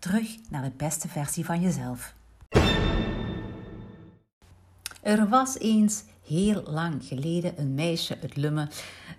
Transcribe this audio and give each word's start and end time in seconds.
Terug 0.00 0.36
naar 0.48 0.62
de 0.62 0.72
beste 0.76 1.08
versie 1.08 1.44
van 1.44 1.60
jezelf. 1.60 2.14
Er 5.02 5.28
was 5.28 5.58
eens 5.58 6.02
heel 6.26 6.62
lang 6.66 7.04
geleden 7.04 7.60
een 7.60 7.74
meisje 7.74 8.18
uit 8.22 8.36
Lummen 8.36 8.70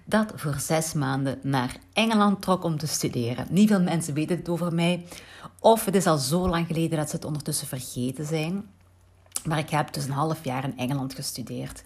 dat 0.05 0.33
voor 0.35 0.59
zes 0.59 0.93
maanden 0.93 1.39
naar 1.43 1.77
Engeland 1.93 2.41
trok 2.41 2.63
om 2.63 2.77
te 2.77 2.87
studeren. 2.87 3.47
Niet 3.49 3.67
veel 3.67 3.81
mensen 3.81 4.13
weten 4.13 4.37
het 4.37 4.49
over 4.49 4.73
mij, 4.73 5.05
of 5.59 5.85
het 5.85 5.95
is 5.95 6.05
al 6.05 6.17
zo 6.17 6.49
lang 6.49 6.67
geleden 6.67 6.97
dat 6.97 7.09
ze 7.09 7.15
het 7.15 7.25
ondertussen 7.25 7.67
vergeten 7.67 8.25
zijn. 8.25 8.69
Maar 9.45 9.59
ik 9.59 9.69
heb 9.69 9.93
dus 9.93 10.05
een 10.05 10.11
half 10.11 10.43
jaar 10.43 10.63
in 10.63 10.77
Engeland 10.77 11.13
gestudeerd. 11.13 11.83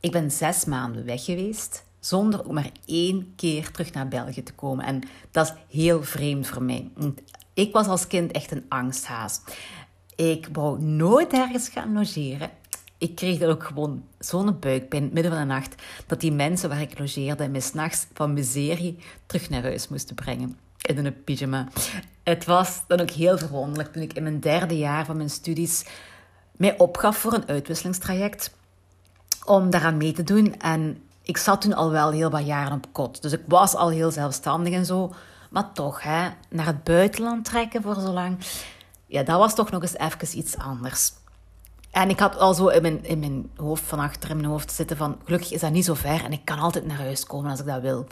Ik 0.00 0.12
ben 0.12 0.30
zes 0.30 0.64
maanden 0.64 1.04
weg 1.04 1.24
geweest, 1.24 1.84
zonder 2.08 2.44
ook 2.44 2.52
maar 2.52 2.70
één 2.84 3.32
keer 3.36 3.70
terug 3.70 3.92
naar 3.92 4.08
België 4.08 4.42
te 4.42 4.54
komen. 4.54 4.84
En 4.84 5.02
dat 5.30 5.46
is 5.46 5.76
heel 5.76 6.02
vreemd 6.02 6.46
voor 6.46 6.62
mij. 6.62 6.90
Ik 7.54 7.72
was 7.72 7.86
als 7.86 8.06
kind 8.06 8.32
echt 8.32 8.50
een 8.50 8.64
angsthaas. 8.68 9.40
Ik 10.16 10.48
wou 10.52 10.82
nooit 10.82 11.32
ergens 11.32 11.68
gaan 11.68 11.92
logeren 11.92 12.50
ik 12.98 13.14
kreeg 13.14 13.38
dan 13.38 13.50
ook 13.50 13.64
gewoon 13.64 14.04
zo'n 14.18 14.58
buikpijn 14.58 15.10
midden 15.12 15.32
van 15.32 15.40
de 15.40 15.46
nacht 15.46 15.74
dat 16.06 16.20
die 16.20 16.32
mensen 16.32 16.68
waar 16.68 16.80
ik 16.80 16.98
logeerde 16.98 17.48
me 17.48 17.60
s'nachts 17.60 18.06
van 18.12 18.32
miserie 18.32 18.98
terug 19.26 19.50
naar 19.50 19.62
huis 19.62 19.88
moesten 19.88 20.14
brengen. 20.14 20.58
In 20.82 21.06
een 21.06 21.24
pyjama. 21.24 21.68
Het 22.22 22.44
was 22.44 22.82
dan 22.86 23.00
ook 23.00 23.10
heel 23.10 23.38
verwonderlijk 23.38 23.92
toen 23.92 24.02
ik 24.02 24.12
in 24.12 24.22
mijn 24.22 24.40
derde 24.40 24.78
jaar 24.78 25.04
van 25.04 25.16
mijn 25.16 25.30
studies 25.30 25.84
mij 26.56 26.78
opgaf 26.78 27.16
voor 27.16 27.32
een 27.32 27.48
uitwisselingstraject 27.48 28.54
om 29.44 29.70
daaraan 29.70 29.96
mee 29.96 30.12
te 30.12 30.22
doen. 30.22 30.60
En 30.60 31.02
ik 31.26 31.36
zat 31.36 31.60
toen 31.60 31.74
al 31.74 31.90
wel 31.90 32.10
heel 32.10 32.30
wat 32.30 32.46
jaren 32.46 32.76
op 32.76 32.86
kot. 32.92 33.22
Dus 33.22 33.32
ik 33.32 33.42
was 33.46 33.74
al 33.74 33.88
heel 33.88 34.10
zelfstandig 34.10 34.72
en 34.72 34.86
zo. 34.86 35.12
Maar 35.50 35.72
toch, 35.72 36.02
hè, 36.02 36.28
naar 36.48 36.66
het 36.66 36.84
buitenland 36.84 37.44
trekken 37.44 37.82
voor 37.82 37.94
zo 37.94 38.12
lang. 38.12 38.38
Ja, 39.06 39.22
dat 39.22 39.38
was 39.38 39.54
toch 39.54 39.70
nog 39.70 39.82
eens 39.82 39.96
even 39.96 40.38
iets 40.38 40.56
anders. 40.56 41.12
En 41.90 42.10
ik 42.10 42.18
had 42.18 42.38
al 42.38 42.54
zo 42.54 42.66
in 42.66 42.82
mijn, 42.82 43.04
in 43.04 43.18
mijn 43.18 43.50
hoofd, 43.56 43.82
van 43.82 43.98
achter 43.98 44.30
in 44.30 44.36
mijn 44.36 44.48
hoofd 44.48 44.72
zitten 44.72 44.96
van... 44.96 45.16
Gelukkig 45.24 45.52
is 45.52 45.60
dat 45.60 45.72
niet 45.72 45.84
zo 45.84 45.94
ver 45.94 46.24
en 46.24 46.32
ik 46.32 46.44
kan 46.44 46.58
altijd 46.58 46.86
naar 46.86 46.96
huis 46.96 47.26
komen 47.26 47.50
als 47.50 47.60
ik 47.60 47.66
dat 47.66 47.80
wil. 47.80 48.06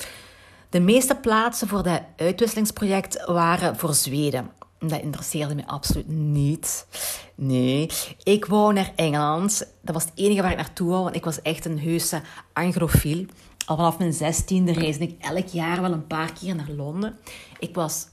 De 0.68 0.80
meeste 0.80 1.14
plaatsen 1.14 1.68
voor 1.68 1.82
dat 1.82 2.02
uitwisselingsproject 2.16 3.24
waren 3.24 3.76
voor 3.76 3.94
Zweden. 3.94 4.50
Dat 4.88 5.00
interesseerde 5.00 5.54
me 5.54 5.66
absoluut 5.66 6.08
niet. 6.08 6.86
Nee, 7.34 7.90
ik 8.22 8.44
wou 8.44 8.72
naar 8.72 8.92
Engeland. 8.96 9.66
Dat 9.80 9.94
was 9.94 10.04
het 10.04 10.12
enige 10.14 10.42
waar 10.42 10.50
ik 10.50 10.56
naartoe 10.56 10.88
wou, 10.88 11.02
want 11.02 11.16
ik 11.16 11.24
was 11.24 11.42
echt 11.42 11.64
een 11.64 11.80
heuse 11.80 12.22
anglofiel. 12.52 13.26
Al 13.66 13.76
vanaf 13.76 13.98
mijn 13.98 14.12
zestiende 14.12 14.72
reisde 14.72 15.04
ik 15.04 15.22
elk 15.22 15.46
jaar 15.46 15.80
wel 15.80 15.92
een 15.92 16.06
paar 16.06 16.32
keer 16.32 16.54
naar 16.54 16.70
Londen. 16.70 17.18
Ik 17.58 17.74
was 17.74 18.06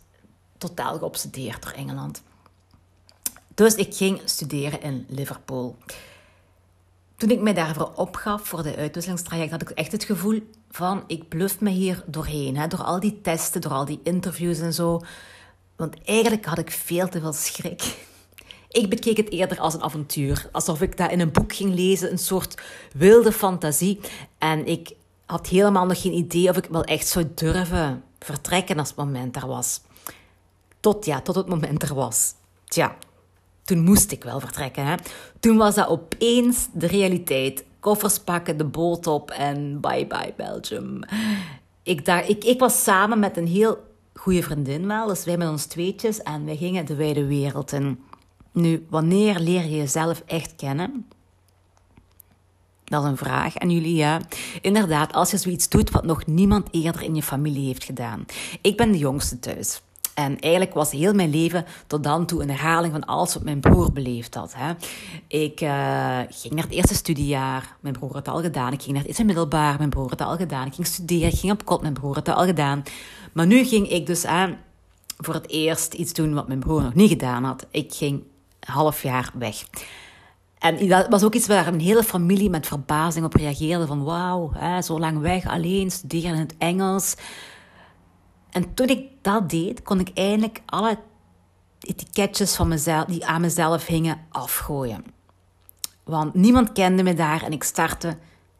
totaal 0.58 0.98
geobsedeerd 0.98 1.64
door 1.64 1.72
Engeland. 1.72 2.24
Dus 3.56 3.76
ik 3.76 3.96
ging 3.96 4.22
studeren 4.26 4.82
in 4.82 5.06
Liverpool. 5.10 5.76
Toen 7.16 7.30
ik 7.30 7.42
mij 7.42 7.54
daarvoor 7.54 7.92
opgaf 7.96 8.48
voor 8.48 8.64
de 8.64 8.76
uitwisselingstraject, 8.76 9.52
had 9.52 9.62
ik 9.62 9.70
echt 9.70 9.92
het 9.92 10.04
gevoel 10.04 10.42
van 10.70 11.04
ik 11.08 11.28
bluff 11.28 11.60
me 11.60 11.70
hier 11.70 12.04
doorheen. 12.08 12.58
Hè, 12.58 12.68
door 12.68 12.84
al 12.84 13.00
die 13.00 13.22
testen, 13.22 13.62
door 13.62 13.72
al 13.72 13.86
die 13.86 14.00
interviews 14.04 14.60
en 14.60 14.74
zo. 14.74 15.02
Want 15.82 15.96
eigenlijk 16.04 16.46
had 16.46 16.58
ik 16.58 16.72
veel 16.72 17.10
te 17.10 17.20
veel 17.20 17.34
schrik. 17.34 17.98
Ik 18.70 18.90
bekeek 18.90 19.18
het 19.18 19.30
eerder 19.30 19.60
als 19.60 19.74
een 19.74 19.84
avontuur. 19.84 20.50
Alsof 20.52 20.82
ik 20.82 20.98
dat 20.98 21.12
in 21.12 21.20
een 21.20 21.32
boek 21.32 21.54
ging 21.54 21.74
lezen, 21.74 22.12
een 22.12 22.18
soort 22.18 22.62
wilde 22.94 23.32
fantasie. 23.32 24.00
En 24.38 24.66
ik 24.68 24.92
had 25.26 25.48
helemaal 25.48 25.86
nog 25.86 26.02
geen 26.02 26.14
idee 26.14 26.50
of 26.50 26.58
ik 26.58 26.66
wel 26.66 26.84
echt 26.84 27.08
zou 27.08 27.32
durven 27.36 28.04
vertrekken 28.20 28.80
als 28.80 28.88
het 28.88 28.98
moment 28.98 29.36
er 29.36 29.48
was. 29.48 29.82
Tot 30.80 31.06
ja, 31.06 31.22
tot 31.22 31.36
het 31.36 31.48
moment 31.48 31.84
er 31.84 31.96
was. 31.96 32.34
Tja, 32.66 32.96
toen 33.64 33.80
moest 33.80 34.12
ik 34.12 34.24
wel 34.24 34.40
vertrekken. 34.40 34.86
Hè? 34.86 34.96
Toen 35.40 35.58
was 35.58 35.76
dat 35.76 35.88
opeens 35.88 36.68
de 36.74 36.88
realiteit. 36.88 37.66
Koffers 37.80 38.20
pakken, 38.20 38.58
de 38.58 38.66
boot 38.66 39.08
op 39.08 39.32
en 39.32 39.80
bye 39.80 40.08
bye 40.08 40.34
Belgium. 40.38 41.00
Ik, 41.84 42.06
dacht, 42.06 42.30
ik, 42.30 42.44
ik 42.44 42.60
was 42.60 42.84
samen 42.84 43.20
met 43.20 43.38
een 43.38 43.48
heel 43.48 43.90
goede 44.22 44.44
vriendin 44.44 44.88
wel. 44.88 45.08
Dus 45.08 45.24
wij 45.24 45.38
met 45.38 45.50
ons 45.50 45.66
tweetjes 45.66 46.22
en 46.22 46.46
wij 46.46 46.58
gingen 46.58 46.86
de 46.86 46.96
wijde 46.96 47.26
wereld 47.26 47.72
in. 47.72 48.00
Nu, 48.52 48.86
wanneer 48.90 49.40
leer 49.40 49.64
je 49.64 49.78
jezelf 49.78 50.24
echt 50.26 50.56
kennen? 50.56 51.08
Dat 52.84 53.04
is 53.04 53.10
een 53.10 53.18
vraag 53.18 53.58
aan 53.58 53.70
jullie, 53.70 53.96
ja. 53.96 54.22
Inderdaad, 54.62 55.14
als 55.14 55.32
je 55.32 55.38
zoiets 55.38 55.70
doet 55.70 55.90
wat 55.90 56.04
nog 56.04 56.26
niemand 56.26 56.68
eerder 56.72 57.02
in 57.02 57.16
je 57.16 57.24
familie 57.24 57.66
heeft 57.66 57.84
gedaan. 57.84 58.26
Ik 58.62 58.78
ben 58.78 58.92
de 58.92 58.98
jongste 58.98 59.40
thuis. 59.40 59.82
En 60.22 60.40
eigenlijk 60.40 60.74
was 60.74 60.92
heel 60.92 61.14
mijn 61.14 61.30
leven 61.30 61.66
tot 61.88 62.04
dan 62.04 62.26
toe 62.26 62.42
een 62.42 62.50
herhaling 62.50 62.94
van 62.94 63.06
alles 63.06 63.34
wat 63.34 63.44
mijn 63.44 63.60
broer 63.60 63.92
beleefd 63.92 64.36
had. 64.36 64.54
Hè. 64.56 64.74
Ik 65.28 65.62
uh, 65.62 66.20
ging 66.30 66.54
naar 66.54 66.64
het 66.64 66.74
eerste 66.74 66.96
studiejaar, 66.96 67.76
mijn 67.80 67.94
broer 67.94 68.14
had 68.14 68.26
het 68.26 68.36
al 68.36 68.42
gedaan. 68.42 68.74
Ik 68.74 68.80
ging 68.80 68.92
naar 68.92 69.00
het 69.00 69.08
eerste 69.08 69.24
middelbaar, 69.24 69.78
mijn 69.78 69.90
broer 69.90 70.10
had 70.10 70.20
het 70.20 70.28
al 70.28 70.36
gedaan. 70.36 70.66
Ik 70.68 70.74
ging 70.74 70.88
studeren, 70.88 71.32
ik 71.32 71.40
ging 71.40 71.52
op 71.52 71.66
kot, 71.66 71.82
mijn 71.82 71.94
broer 71.94 72.16
had 72.16 72.28
het 72.28 72.36
al 72.36 72.46
gedaan. 72.46 72.84
Maar 73.34 73.48
nu 73.48 73.64
ging 73.64 73.90
ik 73.90 74.06
dus 74.06 74.26
aan 74.26 74.58
voor 75.18 75.34
het 75.34 75.50
eerst 75.50 75.94
iets 75.94 76.14
doen 76.14 76.34
wat 76.34 76.48
mijn 76.48 76.60
broer 76.60 76.82
nog 76.82 76.94
niet 76.94 77.10
gedaan 77.10 77.44
had. 77.44 77.66
Ik 77.72 77.94
ging 77.94 78.24
een 78.60 78.74
half 78.74 79.04
jaar 79.04 79.32
weg. 79.34 79.64
En 80.60 80.88
dat 80.88 81.08
was 81.10 81.24
ook 81.24 81.34
iets 81.36 81.48
waar 81.48 81.68
een 81.68 81.80
hele 81.80 82.04
familie 82.04 82.50
met 82.50 82.68
verbazing 82.68 83.26
op 83.26 83.34
reageerde. 83.34 83.88
Van 83.88 84.04
wauw, 84.04 84.52
zo 84.82 85.00
lang 85.00 85.20
weg, 85.20 85.48
alleen, 85.48 85.92
studeren 85.92 86.34
in 86.34 86.40
het 86.40 86.56
Engels. 86.58 87.16
En 88.52 88.74
toen 88.74 88.88
ik 88.88 89.10
dat 89.22 89.50
deed, 89.50 89.82
kon 89.82 90.00
ik 90.00 90.12
eindelijk 90.14 90.62
alle 90.66 90.98
etiketjes 91.80 92.56
van 92.56 92.68
mezelf, 92.68 93.06
die 93.06 93.26
aan 93.26 93.42
mezelf 93.42 93.86
hingen 93.86 94.26
afgooien. 94.30 95.06
Want 96.04 96.34
niemand 96.34 96.72
kende 96.72 97.04
me 97.04 97.14
daar 97.14 97.44
en 97.44 97.52
ik 97.52 97.64
startte 97.64 98.18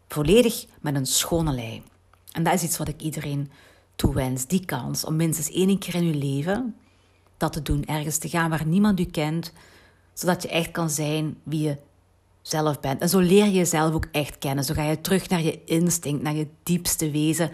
volledig 0.08 0.66
met 0.82 0.96
een 0.96 1.06
schone 1.06 1.54
lei. 1.54 1.84
En 2.32 2.44
dat 2.44 2.54
is 2.54 2.64
iets 2.64 2.78
wat 2.78 2.88
ik 2.88 3.02
iedereen 3.02 3.52
toewens, 3.96 4.48
die 4.48 4.66
kans 4.66 5.06
om 5.06 5.16
minstens 5.16 5.52
één 5.52 5.80
keer 5.80 5.96
in 5.96 6.06
je 6.06 6.16
leven 6.16 6.76
dat 7.38 7.54
te 7.54 7.62
doen, 7.62 7.86
ergens 7.86 8.18
te 8.18 8.30
gaan 8.30 8.50
waar 8.50 8.66
niemand 8.66 9.00
u 9.00 9.06
kent, 9.06 9.54
zodat 10.14 10.42
je 10.42 10.50
echt 10.50 10.72
kan 10.72 10.90
zijn 10.90 11.38
wie 11.44 11.62
je 11.62 11.78
zelf 12.42 12.80
bent. 12.80 13.02
En 13.02 13.10
zo 13.10 13.20
leer 13.20 13.46
je 13.46 13.52
jezelf 13.52 13.94
ook 13.94 14.08
echt 14.12 14.38
kennen. 14.38 14.64
Zo 14.64 14.74
ga 14.74 14.84
je 14.84 15.02
terug 15.02 15.30
naar 15.30 15.42
je 15.42 15.64
instinct, 15.66 16.24
naar 16.24 16.36
je 16.36 16.48
diepste 16.64 17.12
wezen, 17.12 17.52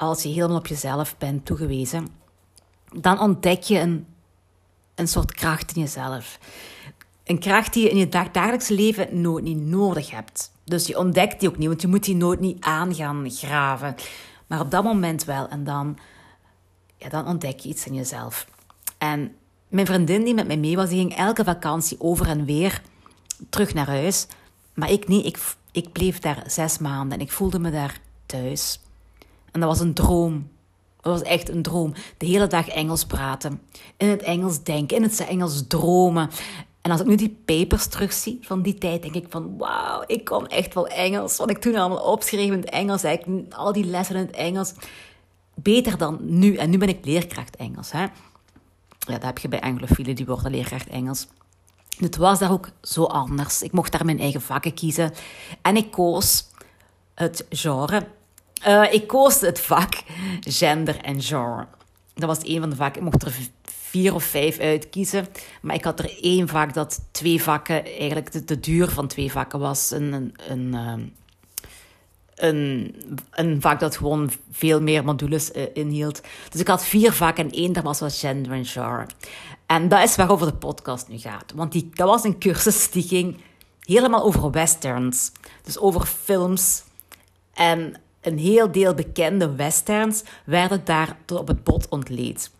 als 0.00 0.22
je 0.22 0.28
helemaal 0.28 0.56
op 0.56 0.66
jezelf 0.66 1.16
bent 1.18 1.46
toegewezen, 1.46 2.08
dan 2.96 3.20
ontdek 3.20 3.62
je 3.62 3.78
een, 3.78 4.06
een 4.94 5.08
soort 5.08 5.32
kracht 5.32 5.76
in 5.76 5.80
jezelf. 5.80 6.38
Een 7.24 7.38
kracht 7.38 7.72
die 7.72 7.82
je 7.82 7.90
in 7.90 7.96
je 7.96 8.08
dagelijkse 8.08 8.74
leven 8.74 9.20
nooit 9.20 9.44
niet 9.44 9.60
nodig 9.60 10.10
hebt. 10.10 10.52
Dus 10.64 10.86
je 10.86 10.98
ontdekt 10.98 11.40
die 11.40 11.48
ook 11.48 11.58
niet, 11.58 11.68
want 11.68 11.80
je 11.80 11.88
moet 11.88 12.04
die 12.04 12.16
nooit 12.16 12.40
niet 12.40 12.64
aan 12.64 12.94
gaan 12.94 13.30
graven. 13.30 13.94
Maar 14.46 14.60
op 14.60 14.70
dat 14.70 14.84
moment 14.84 15.24
wel. 15.24 15.48
En 15.48 15.64
dan, 15.64 15.98
ja, 16.96 17.08
dan 17.08 17.26
ontdek 17.26 17.58
je 17.58 17.68
iets 17.68 17.86
in 17.86 17.94
jezelf. 17.94 18.46
En 18.98 19.34
mijn 19.68 19.86
vriendin 19.86 20.24
die 20.24 20.34
met 20.34 20.46
mij 20.46 20.58
mee 20.58 20.76
was, 20.76 20.88
die 20.88 20.98
ging 20.98 21.16
elke 21.16 21.44
vakantie 21.44 22.00
over 22.00 22.28
en 22.28 22.44
weer 22.44 22.82
terug 23.50 23.74
naar 23.74 23.86
huis. 23.86 24.26
Maar 24.74 24.90
ik 24.90 25.08
niet. 25.08 25.26
Ik, 25.26 25.38
ik 25.72 25.92
bleef 25.92 26.18
daar 26.18 26.42
zes 26.46 26.78
maanden 26.78 27.18
en 27.18 27.24
ik 27.24 27.32
voelde 27.32 27.58
me 27.58 27.70
daar 27.70 28.00
thuis. 28.26 28.80
En 29.52 29.60
dat 29.60 29.68
was 29.68 29.80
een 29.80 29.94
droom. 29.94 30.48
Dat 31.00 31.12
was 31.12 31.22
echt 31.28 31.48
een 31.48 31.62
droom. 31.62 31.92
De 32.16 32.26
hele 32.26 32.46
dag 32.46 32.68
Engels 32.68 33.04
praten. 33.04 33.60
In 33.96 34.08
het 34.08 34.22
Engels 34.22 34.62
denken. 34.62 34.96
In 34.96 35.02
het 35.02 35.26
Engels 35.26 35.66
dromen. 35.66 36.30
En 36.80 36.90
als 36.90 37.00
ik 37.00 37.06
nu 37.06 37.14
die 37.14 37.38
papers 37.44 37.86
terugzie 37.86 38.38
van 38.42 38.62
die 38.62 38.74
tijd, 38.74 39.02
denk 39.02 39.14
ik 39.14 39.26
van 39.28 39.58
wauw, 39.58 40.02
ik 40.06 40.24
kon 40.24 40.46
echt 40.46 40.74
wel 40.74 40.86
Engels. 40.86 41.36
Wat 41.36 41.50
ik 41.50 41.58
toen 41.58 41.76
allemaal 41.76 42.12
opschreef 42.12 42.50
in 42.50 42.60
het 42.60 42.70
Engels, 42.70 43.02
eigenlijk 43.02 43.54
al 43.54 43.72
die 43.72 43.84
lessen 43.84 44.16
in 44.16 44.26
het 44.26 44.36
Engels. 44.36 44.72
Beter 45.54 45.98
dan 45.98 46.18
nu. 46.20 46.56
En 46.56 46.70
nu 46.70 46.78
ben 46.78 46.88
ik 46.88 47.04
leerkracht 47.04 47.56
Engels. 47.56 47.92
Hè? 47.92 48.00
Ja, 48.00 48.10
dat 49.06 49.22
heb 49.22 49.38
je 49.38 49.48
bij 49.48 49.60
Anglofielen, 49.60 50.14
die 50.14 50.26
worden 50.26 50.50
leerkracht 50.50 50.88
Engels. 50.88 51.26
Het 51.98 52.16
was 52.16 52.38
daar 52.38 52.52
ook 52.52 52.68
zo 52.82 53.04
anders. 53.04 53.62
Ik 53.62 53.72
mocht 53.72 53.92
daar 53.92 54.04
mijn 54.04 54.20
eigen 54.20 54.40
vakken 54.40 54.74
kiezen. 54.74 55.12
En 55.62 55.76
ik 55.76 55.90
koos 55.90 56.48
het 57.14 57.46
genre 57.50 58.06
uh, 58.66 58.92
ik 58.92 59.06
koos 59.06 59.40
het 59.40 59.60
vak 59.60 59.94
gender 60.40 60.96
en 60.96 61.22
genre. 61.22 61.66
Dat 62.14 62.28
was 62.28 62.38
een 62.42 62.60
van 62.60 62.70
de 62.70 62.76
vakken. 62.76 63.02
Ik 63.02 63.10
mocht 63.10 63.22
er 63.22 63.34
vier 63.62 64.14
of 64.14 64.24
vijf 64.24 64.58
uitkiezen. 64.58 65.26
Maar 65.62 65.74
ik 65.74 65.84
had 65.84 65.98
er 65.98 66.18
één 66.22 66.48
vak 66.48 66.74
dat 66.74 67.00
twee 67.10 67.42
vakken, 67.42 67.84
eigenlijk 67.84 68.32
de, 68.32 68.44
de 68.44 68.60
duur 68.60 68.88
van 68.88 69.06
twee 69.06 69.32
vakken 69.32 69.58
was. 69.58 69.90
Een, 69.90 70.12
een, 70.12 70.34
een, 70.48 70.74
ehm, 70.74 71.00
een, 72.34 72.94
een 73.30 73.60
vak 73.60 73.80
dat 73.80 73.96
gewoon 73.96 74.30
veel 74.50 74.82
meer 74.82 75.04
modules 75.04 75.50
uh, 75.52 75.62
inhield. 75.72 76.20
Dus 76.50 76.60
ik 76.60 76.68
had 76.68 76.84
vier 76.84 77.12
vakken 77.12 77.44
en 77.44 77.50
één 77.50 77.72
dat 77.72 77.98
was 77.98 78.20
gender 78.20 78.52
and 78.52 78.68
genre. 78.68 79.06
En 79.66 79.88
dat 79.88 80.02
is 80.02 80.16
waarover 80.16 80.46
de 80.46 80.54
podcast 80.54 81.08
nu 81.08 81.18
gaat. 81.18 81.52
Want 81.54 81.72
die, 81.72 81.90
dat 81.94 82.08
was 82.08 82.24
een 82.24 82.38
cursus 82.38 82.90
die 82.90 83.02
ging 83.02 83.36
helemaal 83.80 84.22
over 84.22 84.50
westerns. 84.50 85.32
Dus 85.62 85.78
over 85.78 86.06
films. 86.06 86.82
En 87.54 87.96
een 88.20 88.38
heel 88.38 88.72
deel 88.72 88.94
bekende 88.94 89.54
westerns 89.54 90.22
werden 90.44 90.84
daar 90.84 91.16
tot 91.24 91.38
op 91.38 91.48
het 91.48 91.64
bot 91.64 91.88
ontleed. 91.88 92.50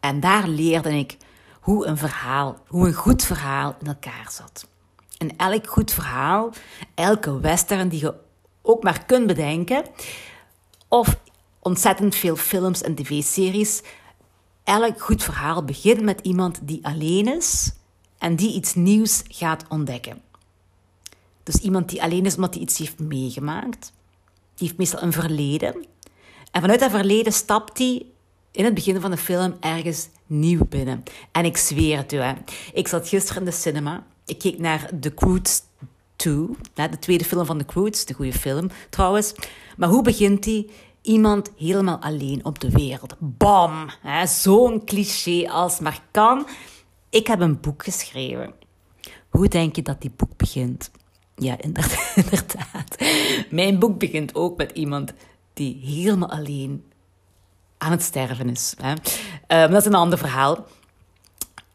En 0.00 0.20
daar 0.20 0.48
leerde 0.48 0.98
ik 0.98 1.16
hoe 1.60 1.86
een 1.86 1.96
verhaal, 1.96 2.58
hoe 2.66 2.86
een 2.86 2.94
goed 2.94 3.24
verhaal 3.24 3.76
in 3.80 3.86
elkaar 3.86 4.30
zat. 4.30 4.66
En 5.18 5.36
elk 5.36 5.66
goed 5.66 5.92
verhaal, 5.92 6.50
elke 6.94 7.40
western 7.40 7.88
die 7.88 8.00
je 8.00 8.14
ook 8.62 8.82
maar 8.82 9.04
kunt 9.04 9.26
bedenken, 9.26 9.84
of 10.88 11.18
ontzettend 11.58 12.14
veel 12.14 12.36
films 12.36 12.82
en 12.82 12.94
tv-series, 12.94 13.82
elk 14.64 15.00
goed 15.00 15.22
verhaal 15.22 15.64
begint 15.64 16.02
met 16.02 16.20
iemand 16.20 16.58
die 16.62 16.86
alleen 16.86 17.36
is 17.36 17.72
en 18.18 18.36
die 18.36 18.54
iets 18.54 18.74
nieuws 18.74 19.22
gaat 19.28 19.64
ontdekken. 19.68 20.22
Dus 21.42 21.54
iemand 21.56 21.88
die 21.88 22.02
alleen 22.02 22.26
is 22.26 22.34
omdat 22.34 22.54
hij 22.54 22.62
iets 22.62 22.78
heeft 22.78 22.98
meegemaakt. 22.98 23.92
Die 24.62 24.70
heeft 24.70 24.80
meestal 24.80 25.02
een 25.02 25.12
verleden. 25.12 25.86
En 26.50 26.60
vanuit 26.60 26.80
dat 26.80 26.90
verleden 26.90 27.32
stapt 27.32 27.78
hij 27.78 28.06
in 28.50 28.64
het 28.64 28.74
begin 28.74 29.00
van 29.00 29.10
de 29.10 29.16
film 29.16 29.56
ergens 29.60 30.08
nieuw 30.26 30.64
binnen. 30.68 31.02
En 31.32 31.44
ik 31.44 31.56
zweer 31.56 31.96
het 31.96 32.12
u, 32.12 32.16
hè. 32.16 32.32
ik 32.72 32.88
zat 32.88 33.08
gisteren 33.08 33.42
in 33.42 33.48
de 33.48 33.54
cinema. 33.54 34.06
Ik 34.26 34.38
keek 34.38 34.58
naar 34.58 34.90
The 35.00 35.14
Croods 35.14 35.62
2, 36.16 36.46
de 36.74 36.98
tweede 37.00 37.24
film 37.24 37.46
van 37.46 37.58
The 37.58 37.64
Croods, 37.64 38.04
de 38.04 38.14
goede 38.14 38.32
film 38.32 38.70
trouwens. 38.90 39.34
Maar 39.76 39.88
hoe 39.88 40.02
begint 40.02 40.44
hij? 40.44 40.68
Iemand 41.02 41.50
helemaal 41.56 41.98
alleen 41.98 42.44
op 42.44 42.60
de 42.60 42.70
wereld. 42.70 43.14
Bam! 43.18 43.90
Zo'n 44.24 44.84
cliché 44.84 45.50
als 45.50 45.80
maar 45.80 46.02
kan. 46.10 46.46
Ik 47.10 47.26
heb 47.26 47.40
een 47.40 47.60
boek 47.60 47.84
geschreven. 47.84 48.54
Hoe 49.28 49.48
denk 49.48 49.76
je 49.76 49.82
dat 49.82 50.00
die 50.00 50.12
boek 50.16 50.36
begint? 50.36 50.90
Ja, 51.42 51.56
inderdaad. 52.16 52.96
Mijn 53.50 53.78
boek 53.78 53.98
begint 53.98 54.34
ook 54.34 54.56
met 54.56 54.70
iemand 54.70 55.12
die 55.52 55.80
helemaal 55.84 56.30
alleen 56.30 56.84
aan 57.78 57.90
het 57.90 58.02
sterven 58.02 58.50
is. 58.50 58.74
Hè. 58.82 58.92
Uh, 58.92 59.72
dat 59.72 59.80
is 59.80 59.86
een 59.86 59.94
ander 59.94 60.18
verhaal. 60.18 60.66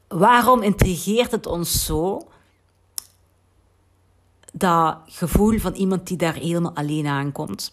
Waarom 0.08 0.62
intrigeert 0.62 1.31
het 1.31 1.46
ons 1.46 1.86
zo 1.86 2.28
dat 4.54 4.98
gevoel 5.06 5.60
van 5.60 5.74
iemand 5.74 6.08
die 6.08 6.18
daar 6.18 6.34
helemaal 6.34 6.75
alleen 6.75 7.08
aankomt? 7.08 7.72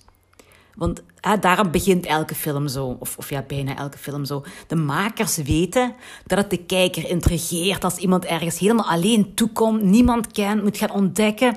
Want 0.74 1.02
daarom 1.40 1.70
begint 1.70 2.06
elke 2.06 2.34
film 2.34 2.68
zo, 2.68 2.96
of, 3.00 3.16
of 3.18 3.30
ja, 3.30 3.42
bijna 3.42 3.76
elke 3.76 3.98
film 3.98 4.24
zo. 4.24 4.44
De 4.66 4.74
makers 4.74 5.36
weten 5.36 5.94
dat 6.26 6.38
het 6.38 6.50
de 6.50 6.64
kijker 6.64 7.08
intrigeert 7.08 7.84
als 7.84 7.96
iemand 7.96 8.24
ergens 8.24 8.58
helemaal 8.58 8.90
alleen 8.90 9.34
toekomt, 9.34 9.82
niemand 9.82 10.32
kent, 10.32 10.62
moet 10.62 10.76
gaan 10.76 10.90
ontdekken. 10.90 11.56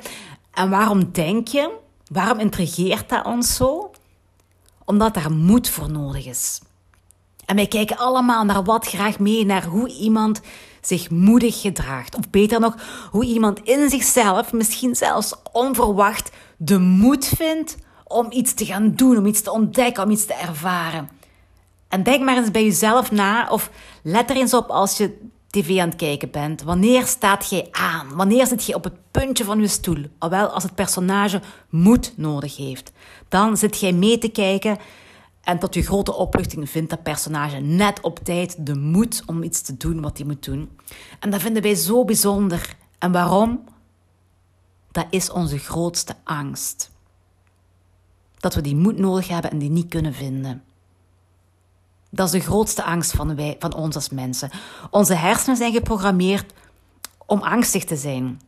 En 0.53 0.69
waarom 0.69 1.11
denk 1.11 1.47
je, 1.47 1.71
waarom 2.11 2.39
intrigeert 2.39 3.09
dat 3.09 3.25
ons 3.25 3.55
zo? 3.55 3.91
Omdat 4.85 5.13
daar 5.13 5.31
moed 5.31 5.69
voor 5.69 5.91
nodig 5.91 6.25
is. 6.25 6.61
En 7.45 7.55
wij 7.55 7.67
kijken 7.67 7.97
allemaal 7.97 8.45
naar 8.45 8.63
wat 8.63 8.87
graag 8.87 9.19
mee, 9.19 9.45
naar 9.45 9.65
hoe 9.65 9.89
iemand 9.89 10.41
zich 10.81 11.09
moedig 11.09 11.61
gedraagt. 11.61 12.15
Of 12.15 12.29
beter 12.29 12.59
nog, 12.59 12.75
hoe 13.11 13.25
iemand 13.25 13.59
in 13.59 13.89
zichzelf, 13.89 14.53
misschien 14.53 14.95
zelfs 14.95 15.33
onverwacht, 15.51 16.31
de 16.57 16.79
moed 16.79 17.25
vindt 17.25 17.77
om 18.07 18.27
iets 18.29 18.53
te 18.53 18.65
gaan 18.65 18.95
doen, 18.95 19.17
om 19.17 19.25
iets 19.25 19.41
te 19.41 19.51
ontdekken, 19.51 20.03
om 20.03 20.09
iets 20.09 20.25
te 20.25 20.33
ervaren. 20.33 21.09
En 21.87 22.03
denk 22.03 22.23
maar 22.23 22.37
eens 22.37 22.51
bij 22.51 22.63
jezelf 22.63 23.11
na, 23.11 23.49
of 23.49 23.71
let 24.03 24.29
er 24.29 24.35
eens 24.35 24.53
op 24.53 24.69
als 24.69 24.97
je 24.97 25.17
tv 25.49 25.79
aan 25.79 25.89
het 25.89 25.97
kijken 25.97 26.31
bent. 26.31 26.61
Wanneer 26.61 27.05
staat 27.05 27.49
jij 27.49 27.67
aan? 27.71 28.15
Wanneer 28.15 28.47
zit 28.47 28.65
je 28.65 28.75
op 28.75 28.83
het 28.83 28.93
puntje 29.11 29.43
van 29.43 29.59
je 29.59 29.67
stoel? 29.67 30.05
Alwel, 30.17 30.47
als 30.47 30.63
het 30.63 30.75
personage 30.75 31.41
moed 31.69 32.13
nodig 32.15 32.57
heeft. 32.57 32.91
Dan 33.29 33.57
zit 33.57 33.79
jij 33.79 33.91
mee 33.91 34.17
te 34.17 34.29
kijken 34.29 34.77
en 35.43 35.59
tot 35.59 35.73
je 35.73 35.81
grote 35.81 36.15
opluchting 36.15 36.69
vindt 36.69 36.89
dat 36.89 37.03
personage 37.03 37.57
net 37.57 38.01
op 38.01 38.19
tijd 38.19 38.65
de 38.65 38.75
moed 38.75 39.23
om 39.25 39.43
iets 39.43 39.61
te 39.61 39.77
doen 39.77 40.01
wat 40.01 40.17
hij 40.17 40.27
moet 40.27 40.45
doen. 40.45 40.69
En 41.19 41.29
dat 41.29 41.41
vinden 41.41 41.61
wij 41.61 41.75
zo 41.75 42.05
bijzonder. 42.05 42.75
En 42.99 43.11
waarom? 43.11 43.63
Dat 44.91 45.05
is 45.09 45.31
onze 45.31 45.57
grootste 45.57 46.15
angst. 46.23 46.91
Dat 48.37 48.55
we 48.55 48.61
die 48.61 48.75
moed 48.75 48.97
nodig 48.97 49.27
hebben 49.27 49.51
en 49.51 49.57
die 49.57 49.69
niet 49.69 49.87
kunnen 49.87 50.13
vinden. 50.13 50.63
Dat 52.09 52.25
is 52.25 52.31
de 52.31 52.39
grootste 52.39 52.83
angst 52.83 53.11
van, 53.11 53.35
wij, 53.35 53.55
van 53.59 53.73
ons 53.73 53.95
als 53.95 54.09
mensen. 54.09 54.49
Onze 54.89 55.13
hersenen 55.13 55.57
zijn 55.57 55.73
geprogrammeerd 55.73 56.53
om 57.25 57.41
angstig 57.41 57.83
te 57.83 57.95
zijn. 57.95 58.41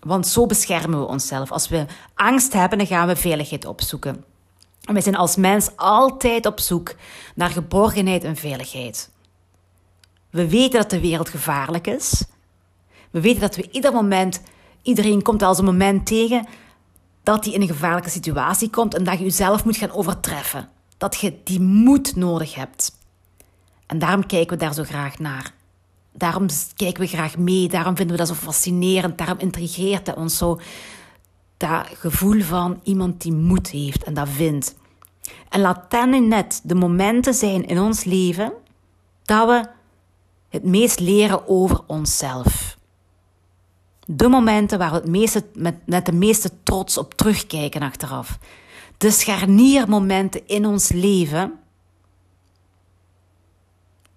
Want 0.00 0.26
zo 0.26 0.46
beschermen 0.46 0.98
we 0.98 1.06
onszelf. 1.06 1.52
Als 1.52 1.68
we 1.68 1.86
angst 2.14 2.52
hebben, 2.52 2.78
dan 2.78 2.86
gaan 2.86 3.06
we 3.06 3.16
veiligheid 3.16 3.66
opzoeken. 3.66 4.24
En 4.84 4.94
we 4.94 5.00
zijn 5.00 5.16
als 5.16 5.36
mens 5.36 5.70
altijd 5.76 6.46
op 6.46 6.60
zoek 6.60 6.94
naar 7.34 7.50
geborgenheid 7.50 8.24
en 8.24 8.36
veiligheid. 8.36 9.10
We 10.30 10.48
weten 10.48 10.80
dat 10.80 10.90
de 10.90 11.00
wereld 11.00 11.28
gevaarlijk 11.28 11.86
is. 11.86 12.24
We 13.10 13.20
weten 13.20 13.40
dat 13.40 13.56
we 13.56 13.68
ieder 13.70 13.92
moment, 13.92 14.40
iedereen 14.82 15.22
komt 15.22 15.42
als 15.42 15.58
een 15.58 15.64
moment 15.64 16.06
tegen 16.06 16.46
dat 17.24 17.44
hij 17.44 17.54
in 17.54 17.60
een 17.60 17.68
gevaarlijke 17.68 18.10
situatie 18.10 18.70
komt 18.70 18.94
en 18.94 19.04
dat 19.04 19.18
je 19.18 19.24
jezelf 19.24 19.64
moet 19.64 19.76
gaan 19.76 19.90
overtreffen. 19.90 20.68
Dat 20.96 21.16
je 21.16 21.38
die 21.44 21.60
moed 21.60 22.16
nodig 22.16 22.54
hebt. 22.54 22.98
En 23.86 23.98
daarom 23.98 24.26
kijken 24.26 24.58
we 24.58 24.64
daar 24.64 24.74
zo 24.74 24.84
graag 24.84 25.18
naar. 25.18 25.52
Daarom 26.12 26.46
kijken 26.76 27.02
we 27.02 27.08
graag 27.08 27.36
mee, 27.36 27.68
daarom 27.68 27.96
vinden 27.96 28.16
we 28.16 28.24
dat 28.24 28.36
zo 28.36 28.42
fascinerend, 28.42 29.18
daarom 29.18 29.38
intrigeert 29.38 30.06
het 30.06 30.16
ons 30.16 30.36
zo 30.36 30.60
dat 31.56 31.86
gevoel 31.94 32.42
van 32.42 32.80
iemand 32.82 33.22
die 33.22 33.32
moed 33.32 33.68
heeft 33.68 34.04
en 34.04 34.14
dat 34.14 34.28
vindt. 34.28 34.74
En 35.48 35.60
laat 35.60 35.90
dan 35.90 36.10
nu 36.10 36.20
net 36.20 36.60
de 36.62 36.74
momenten 36.74 37.34
zijn 37.34 37.66
in 37.66 37.78
ons 37.78 38.04
leven 38.04 38.52
dat 39.22 39.48
we 39.48 39.68
het 40.48 40.64
meest 40.64 41.00
leren 41.00 41.48
over 41.48 41.80
onszelf. 41.86 42.73
De 44.06 44.28
momenten 44.28 44.78
waar 44.78 44.90
we 44.90 44.96
het 44.96 45.08
meeste, 45.08 45.44
met, 45.54 45.86
met 45.86 46.06
de 46.06 46.12
meeste 46.12 46.50
trots 46.62 46.98
op 46.98 47.14
terugkijken 47.14 47.82
achteraf. 47.82 48.38
De 48.98 49.10
scharniermomenten 49.10 50.46
in 50.46 50.66
ons 50.66 50.88
leven. 50.88 51.58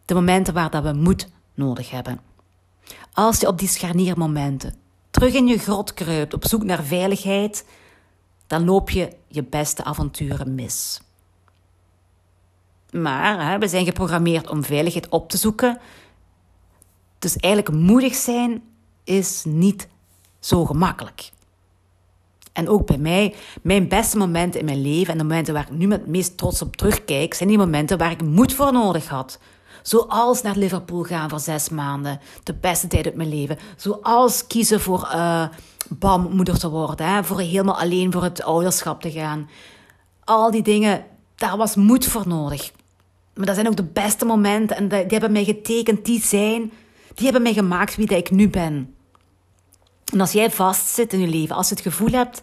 De 0.06 0.14
momenten 0.14 0.54
waar 0.54 0.70
dat 0.70 0.84
we 0.84 0.94
moed 0.94 1.30
nodig 1.54 1.90
hebben. 1.90 2.20
Als 3.14 3.40
je 3.40 3.48
op 3.48 3.60
die 3.60 3.68
scharniermomenten 3.68 4.76
terug 5.10 5.34
in 5.34 5.48
je 5.48 5.58
grot 5.58 5.94
kruipt 5.94 6.34
op 6.34 6.46
zoek 6.46 6.64
naar 6.64 6.84
veiligheid, 6.84 7.66
dan 8.48 8.66
loop 8.66 8.90
je 8.90 9.16
je 9.28 9.44
beste 9.44 9.84
avonturen 9.84 10.56
mis. 10.56 11.02
Maar 12.92 13.52
hè, 13.52 13.58
we 13.58 13.68
zijn 13.68 13.86
geprogrammeerd 13.86 14.50
om 14.50 14.64
veiligheid 14.64 15.10
op 15.10 15.30
te 15.30 15.38
zoeken. 15.38 15.80
Dus 17.20 17.38
eigenlijk 17.38 17.76
moedig 17.76 18.16
zijn 18.16 18.64
is 19.08 19.44
niet 19.46 19.88
zo 20.40 20.66
gemakkelijk. 20.66 21.32
En 22.54 22.70
ook 22.70 22.86
bij 22.86 22.98
mij, 22.98 23.36
mijn 23.62 23.88
beste 23.88 24.18
momenten 24.18 24.60
in 24.60 24.66
mijn 24.66 24.82
leven 24.82 25.12
en 25.12 25.18
de 25.18 25.24
momenten 25.24 25.54
waar 25.54 25.68
ik 25.72 25.78
nu 25.78 25.92
het 25.92 26.08
meest 26.08 26.38
trots 26.38 26.62
op 26.62 26.76
terugkijk, 26.76 27.34
zijn 27.34 27.50
die 27.50 27.58
momenten 27.58 27.98
waar 27.98 28.12
ik 28.12 28.24
moed 28.24 28.54
voor 28.54 28.72
nodig 28.72 29.08
had. 29.08 29.40
Zoals 29.82 30.42
naar 30.42 30.58
Liverpool 30.58 31.04
gaan 31.04 31.30
voor 31.30 31.40
zes 31.40 31.70
maanden. 31.70 32.20
De 32.44 32.54
beste 32.54 32.88
tijd 32.88 33.06
uit 33.06 33.16
mijn 33.16 33.30
leven. 33.30 33.58
Zoals 33.76 34.48
kiezen 34.48 34.82
voor 34.82 35.10
uh, 35.14 35.48
bam, 35.90 36.36
moeder 36.36 36.60
te 36.60 36.70
worden. 36.70 37.08
Hè? 37.08 37.24
Voor 37.24 37.40
helemaal 37.40 37.80
alleen 37.80 38.12
voor 38.12 38.24
het 38.24 38.44
ouderschap 38.44 39.02
te 39.02 39.12
gaan. 39.12 39.50
Al 40.24 40.52
die 40.52 40.62
dingen, 40.62 41.06
daar 41.36 41.58
was 41.58 41.76
moed 41.76 42.06
voor 42.06 42.28
nodig. 42.28 42.72
Maar 43.34 43.46
dat 43.46 43.56
zijn 43.56 43.68
ook 43.68 43.76
de 43.76 43.84
beste 43.84 44.26
momenten. 44.26 44.78
En 44.78 44.88
die 44.88 45.06
hebben 45.08 45.32
mij 45.32 45.44
getekend. 45.44 46.06
Die 46.06 46.22
zijn, 46.22 46.72
die 47.14 47.24
hebben 47.24 47.42
mij 47.42 47.54
gemaakt 47.54 47.96
wie 47.96 48.08
dat 48.08 48.18
ik 48.18 48.32
nu 48.32 48.50
ben. 48.50 48.96
En 50.14 50.22
als 50.22 50.32
jij 50.32 50.52
vastzit 50.52 51.14
in 51.14 51.20
je 51.20 51.28
leven, 51.28 51.56
als 51.56 51.70
je 51.70 51.76
het 51.76 51.84
gevoel 51.84 52.12
hebt 52.12 52.42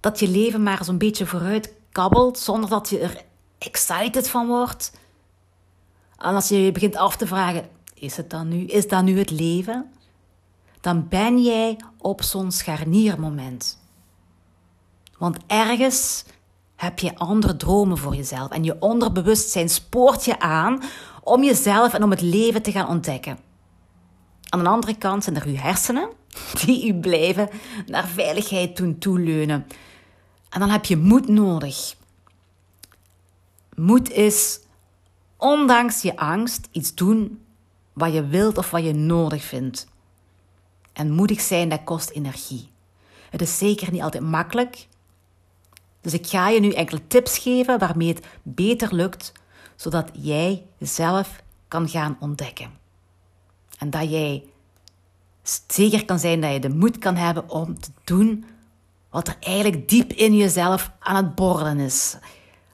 dat 0.00 0.18
je 0.18 0.28
leven 0.28 0.62
maar 0.62 0.84
zo'n 0.84 0.98
beetje 0.98 1.26
vooruit 1.26 1.74
kabbelt, 1.92 2.38
zonder 2.38 2.70
dat 2.70 2.88
je 2.88 2.98
er 2.98 3.22
excited 3.58 4.28
van 4.28 4.46
wordt 4.46 4.92
en 6.18 6.34
als 6.34 6.48
je 6.48 6.64
je 6.64 6.72
begint 6.72 6.96
af 6.96 7.16
te 7.16 7.26
vragen, 7.26 7.68
is 7.94 8.16
het 8.16 8.30
dan 8.30 8.48
nu, 8.48 8.64
is 8.64 8.88
dat 8.88 9.02
nu 9.02 9.18
het 9.18 9.30
leven? 9.30 9.92
Dan 10.80 11.08
ben 11.08 11.42
jij 11.42 11.76
op 11.98 12.22
zo'n 12.22 12.52
scharniermoment. 12.52 13.78
Want 15.18 15.38
ergens 15.46 16.24
heb 16.76 16.98
je 16.98 17.16
andere 17.16 17.56
dromen 17.56 17.98
voor 17.98 18.14
jezelf. 18.14 18.50
En 18.50 18.64
je 18.64 18.76
onderbewustzijn 18.80 19.68
spoort 19.68 20.24
je 20.24 20.40
aan 20.40 20.82
om 21.22 21.44
jezelf 21.44 21.94
en 21.94 22.02
om 22.02 22.10
het 22.10 22.20
leven 22.20 22.62
te 22.62 22.72
gaan 22.72 22.88
ontdekken. 22.88 23.38
Aan 24.48 24.62
de 24.62 24.68
andere 24.68 24.96
kant 24.96 25.24
zijn 25.24 25.36
er 25.36 25.46
uw 25.46 25.56
hersenen 25.56 26.08
die 26.64 26.88
u 26.88 26.94
blijven 26.94 27.48
naar 27.86 28.06
veiligheid 28.06 28.76
doen 28.76 28.98
toeleunen. 28.98 29.66
En 30.48 30.60
dan 30.60 30.70
heb 30.70 30.84
je 30.84 30.96
moed 30.96 31.28
nodig. 31.28 31.96
Moed 33.74 34.10
is, 34.10 34.60
ondanks 35.36 36.02
je 36.02 36.16
angst, 36.16 36.68
iets 36.72 36.94
doen 36.94 37.40
wat 37.92 38.12
je 38.12 38.26
wilt 38.26 38.58
of 38.58 38.70
wat 38.70 38.84
je 38.84 38.94
nodig 38.94 39.44
vindt. 39.44 39.86
En 40.92 41.10
moedig 41.10 41.40
zijn, 41.40 41.68
dat 41.68 41.84
kost 41.84 42.10
energie. 42.10 42.68
Het 43.30 43.40
is 43.40 43.58
zeker 43.58 43.92
niet 43.92 44.02
altijd 44.02 44.22
makkelijk. 44.22 44.86
Dus 46.00 46.12
ik 46.12 46.26
ga 46.26 46.48
je 46.48 46.60
nu 46.60 46.72
enkele 46.72 47.06
tips 47.06 47.38
geven 47.38 47.78
waarmee 47.78 48.08
het 48.08 48.26
beter 48.42 48.94
lukt, 48.94 49.32
zodat 49.76 50.10
jij 50.12 50.64
jezelf 50.76 51.42
kan 51.68 51.88
gaan 51.88 52.16
ontdekken. 52.20 52.70
En 53.78 53.90
dat 53.90 54.10
jij 54.10 54.44
zeker 55.66 56.04
kan 56.04 56.18
zijn 56.18 56.40
dat 56.40 56.52
je 56.52 56.60
de 56.60 56.68
moed 56.68 56.98
kan 56.98 57.16
hebben 57.16 57.50
om 57.50 57.80
te 57.80 57.90
doen 58.04 58.44
wat 59.10 59.28
er 59.28 59.36
eigenlijk 59.40 59.88
diep 59.88 60.12
in 60.12 60.36
jezelf 60.36 60.90
aan 60.98 61.16
het 61.24 61.34
borrelen 61.34 61.78
is. 61.78 62.16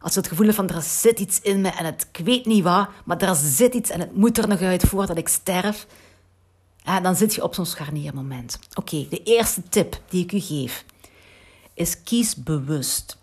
Als 0.01 0.15
je 0.15 0.21
het 0.21 0.29
gevoel 0.29 0.45
hebt 0.45 0.57
van 0.57 0.69
er 0.69 0.83
zit 0.83 1.21
iets 1.21 1.41
in 1.41 1.61
me 1.61 1.69
en 1.69 1.85
het, 1.85 2.09
ik 2.13 2.25
weet 2.25 2.47
niet 2.47 2.63
wat, 2.63 2.89
maar 3.05 3.19
er 3.19 3.35
zit 3.35 3.75
iets 3.75 3.91
en 3.91 4.01
het 4.01 4.17
moet 4.17 4.39
er 4.39 4.49
nog 4.49 4.61
uit 4.61 4.83
voordat 4.83 5.17
ik 5.17 5.29
sterf, 5.29 5.87
dan 7.03 7.17
zit 7.17 7.35
je 7.35 7.43
op 7.43 7.55
zo'n 7.55 7.67
scharniermoment. 7.67 8.59
Oké, 8.75 9.07
de 9.11 9.23
eerste 9.23 9.63
tip 9.69 10.01
die 10.09 10.23
ik 10.23 10.33
u 10.33 10.41
geef 10.41 10.85
is 11.75 12.03
kies 12.03 12.37
bewust. 12.37 13.17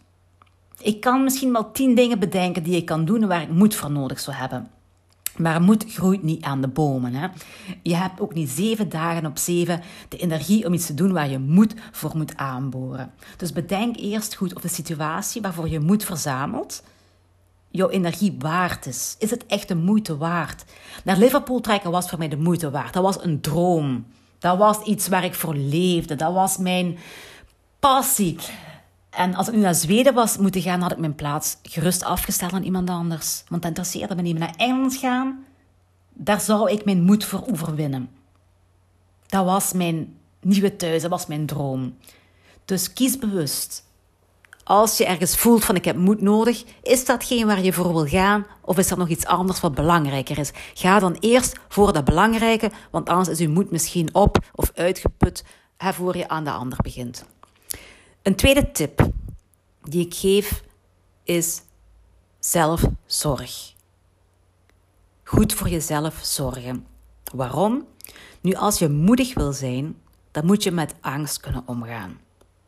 Ik 0.77 1.01
kan 1.01 1.23
misschien 1.23 1.51
wel 1.51 1.71
tien 1.71 1.95
dingen 1.95 2.19
bedenken 2.19 2.63
die 2.63 2.75
ik 2.75 2.85
kan 2.85 3.05
doen 3.05 3.27
waar 3.27 3.41
ik 3.41 3.49
moed 3.49 3.75
voor 3.75 3.91
nodig 3.91 4.19
zou 4.19 4.37
hebben. 4.37 4.69
Maar 5.37 5.61
moed 5.61 5.85
groeit 5.87 6.23
niet 6.23 6.43
aan 6.43 6.61
de 6.61 6.67
bomen. 6.67 7.13
Hè? 7.13 7.27
Je 7.83 7.95
hebt 7.95 8.19
ook 8.19 8.33
niet 8.33 8.49
zeven 8.49 8.89
dagen 8.89 9.25
op 9.25 9.37
zeven 9.37 9.81
de 10.09 10.17
energie 10.17 10.65
om 10.65 10.73
iets 10.73 10.85
te 10.85 10.93
doen 10.93 11.11
waar 11.11 11.29
je 11.29 11.39
moed 11.39 11.73
voor 11.91 12.17
moet 12.17 12.37
aanboren. 12.37 13.11
Dus 13.37 13.53
bedenk 13.53 13.97
eerst 13.97 14.35
goed 14.35 14.55
of 14.55 14.61
de 14.61 14.67
situatie 14.67 15.41
waarvoor 15.41 15.69
je 15.69 15.79
moed 15.79 16.03
verzamelt, 16.03 16.83
jouw 17.69 17.89
energie 17.89 18.35
waard 18.39 18.85
is. 18.85 19.15
Is 19.19 19.29
het 19.29 19.45
echt 19.45 19.67
de 19.67 19.75
moeite 19.75 20.17
waard? 20.17 20.63
Naar 21.03 21.17
Liverpool 21.17 21.59
trekken 21.59 21.91
was 21.91 22.09
voor 22.09 22.17
mij 22.17 22.29
de 22.29 22.37
moeite 22.37 22.69
waard. 22.71 22.93
Dat 22.93 23.03
was 23.03 23.23
een 23.23 23.41
droom. 23.41 24.05
Dat 24.39 24.57
was 24.57 24.81
iets 24.81 25.07
waar 25.07 25.23
ik 25.23 25.33
voor 25.33 25.55
leefde. 25.55 26.15
Dat 26.15 26.33
was 26.33 26.57
mijn 26.57 26.97
passie. 27.79 28.37
En 29.11 29.35
als 29.35 29.47
ik 29.47 29.53
nu 29.53 29.59
naar 29.59 29.75
Zweden 29.75 30.13
was 30.13 30.37
moeten 30.37 30.61
gaan, 30.61 30.81
had 30.81 30.91
ik 30.91 30.97
mijn 30.97 31.15
plaats 31.15 31.57
gerust 31.63 32.03
afgesteld 32.03 32.53
aan 32.53 32.63
iemand 32.63 32.89
anders. 32.89 33.43
Want 33.47 33.61
dat 33.61 33.71
interesseerde 33.71 34.15
me 34.15 34.21
niet. 34.21 34.39
Maar 34.39 34.47
naar 34.47 34.67
Engeland 34.67 34.95
gaan, 34.95 35.45
daar 36.13 36.41
zou 36.41 36.71
ik 36.71 36.85
mijn 36.85 37.03
moed 37.03 37.25
voor 37.25 37.43
overwinnen. 37.51 38.09
Dat 39.27 39.45
was 39.45 39.73
mijn 39.73 40.17
nieuwe 40.41 40.75
thuis, 40.75 41.01
dat 41.01 41.11
was 41.11 41.27
mijn 41.27 41.45
droom. 41.45 41.97
Dus 42.65 42.93
kies 42.93 43.17
bewust. 43.17 43.89
Als 44.63 44.97
je 44.97 45.05
ergens 45.05 45.37
voelt 45.37 45.65
van 45.65 45.75
ik 45.75 45.85
heb 45.85 45.95
moed 45.95 46.21
nodig, 46.21 46.63
is 46.83 47.05
dat 47.05 47.23
geen 47.23 47.45
waar 47.47 47.61
je 47.61 47.73
voor 47.73 47.93
wil 47.93 48.07
gaan 48.07 48.45
of 48.61 48.77
is 48.77 48.91
er 48.91 48.97
nog 48.97 49.07
iets 49.07 49.25
anders 49.25 49.59
wat 49.59 49.75
belangrijker 49.75 50.37
is? 50.37 50.51
Ga 50.73 50.99
dan 50.99 51.17
eerst 51.19 51.59
voor 51.67 51.93
dat 51.93 52.05
belangrijke, 52.05 52.71
want 52.91 53.09
anders 53.09 53.29
is 53.29 53.37
je 53.37 53.49
moed 53.49 53.71
misschien 53.71 54.13
op 54.13 54.37
of 54.55 54.71
uitgeput 54.75 55.43
voor 55.77 56.17
je 56.17 56.27
aan 56.27 56.43
de 56.43 56.51
ander 56.51 56.77
begint. 56.81 57.25
Een 58.21 58.35
tweede 58.35 58.71
tip 58.71 59.09
die 59.83 60.05
ik 60.05 60.13
geef 60.13 60.63
is 61.23 61.61
zelfzorg. 62.39 63.73
Goed 65.23 65.53
voor 65.53 65.69
jezelf 65.69 66.19
zorgen. 66.23 66.85
Waarom? 67.33 67.87
Nu, 68.41 68.53
als 68.53 68.79
je 68.79 68.89
moedig 68.89 69.33
wil 69.33 69.53
zijn, 69.53 69.95
dan 70.31 70.45
moet 70.45 70.63
je 70.63 70.71
met 70.71 70.95
angst 70.99 71.39
kunnen 71.39 71.63
omgaan. 71.65 72.19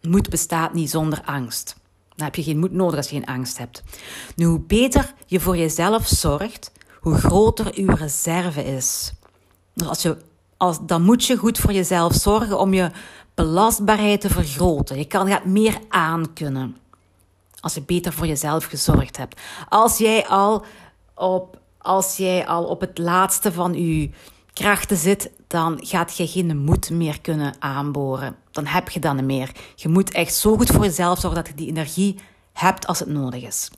Moed 0.02 0.30
bestaat 0.30 0.74
niet 0.74 0.90
zonder 0.90 1.22
angst. 1.26 1.76
Dan 2.16 2.26
heb 2.26 2.36
je 2.36 2.44
geen 2.44 2.60
moed 2.60 2.72
nodig 2.72 2.98
als 2.98 3.10
je 3.10 3.16
geen 3.16 3.26
angst 3.26 3.58
hebt. 3.58 3.84
Nu, 4.36 4.46
hoe 4.46 4.60
beter 4.60 5.14
je 5.26 5.40
voor 5.40 5.58
jezelf 5.58 6.08
zorgt, 6.08 6.72
hoe 7.00 7.16
groter 7.16 7.76
uw 7.76 7.96
reserve 7.96 8.64
is. 8.64 9.14
Dus 9.74 9.88
als 9.88 10.02
je, 10.02 10.18
als, 10.58 10.78
dan 10.82 11.02
moet 11.02 11.26
je 11.26 11.38
goed 11.38 11.58
voor 11.58 11.74
jezelf 11.74 12.14
zorgen 12.14 12.60
om 12.60 12.74
je 12.74 12.92
belastbaarheid 13.34 14.22
te 14.22 14.30
vergroten. 14.30 14.98
Je 14.98 15.06
kan, 15.06 15.28
gaat 15.28 15.46
meer 15.46 15.80
aankunnen. 15.90 16.78
Als 17.60 17.74
je 17.74 17.82
beter 17.82 18.14
voor 18.14 18.28
jezelf 18.28 18.66
gezorgd 18.66 19.18
hebt. 19.18 19.42
Als 19.70 19.98
jij 19.98 20.28
al 20.28 20.66
op, 21.16 21.60
als 21.78 22.18
jij 22.18 22.48
al 22.48 22.64
op 22.64 22.82
het 22.82 22.98
laatste 22.98 23.52
van 23.52 23.74
je 23.74 24.10
krachten 24.54 24.98
zit, 24.98 25.32
dan 25.48 25.80
gaat 25.82 26.18
je 26.18 26.28
geen 26.28 26.58
moed 26.58 26.90
meer 26.90 27.22
kunnen 27.22 27.56
aanboren. 27.60 28.36
Dan 28.52 28.66
heb 28.66 28.90
je 28.90 29.00
dat 29.00 29.16
niet 29.16 29.24
meer. 29.24 29.52
Je 29.76 29.90
moet 29.90 30.12
echt 30.12 30.36
zo 30.36 30.56
goed 30.58 30.70
voor 30.70 30.84
jezelf 30.84 31.20
zorgen 31.20 31.44
dat 31.44 31.48
je 31.48 31.56
die 31.56 31.68
energie 31.68 32.16
hebt 32.54 32.88
als 32.88 33.00
het 33.00 33.10
nodig 33.10 33.44
is. 33.44 33.72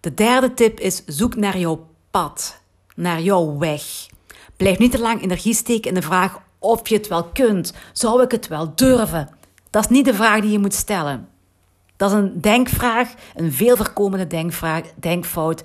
De 0.00 0.14
derde 0.14 0.54
tip 0.54 0.80
is 0.80 1.02
zoek 1.06 1.36
naar 1.36 1.58
jouw 1.58 1.86
pad, 2.10 2.60
naar 2.94 3.20
jouw 3.20 3.58
weg. 3.58 3.82
Blijf 4.56 4.78
niet 4.78 4.90
te 4.90 4.98
lang 4.98 5.22
energie 5.22 5.54
steken 5.54 5.88
in 5.88 5.94
de 5.94 6.02
vraag 6.02 6.38
of 6.66 6.88
je 6.88 6.96
het 6.96 7.08
wel 7.08 7.24
kunt. 7.24 7.72
Zou 7.92 8.22
ik 8.22 8.30
het 8.30 8.48
wel 8.48 8.72
durven? 8.74 9.28
Dat 9.70 9.84
is 9.84 9.90
niet 9.90 10.04
de 10.04 10.14
vraag 10.14 10.40
die 10.40 10.50
je 10.50 10.58
moet 10.58 10.74
stellen. 10.74 11.28
Dat 11.96 12.10
is 12.10 12.16
een 12.16 12.40
denkvraag, 12.40 13.14
een 13.34 13.52
veel 13.52 13.76
voorkomende 13.76 14.26
denkvraag, 14.26 14.82
denkfout, 14.96 15.62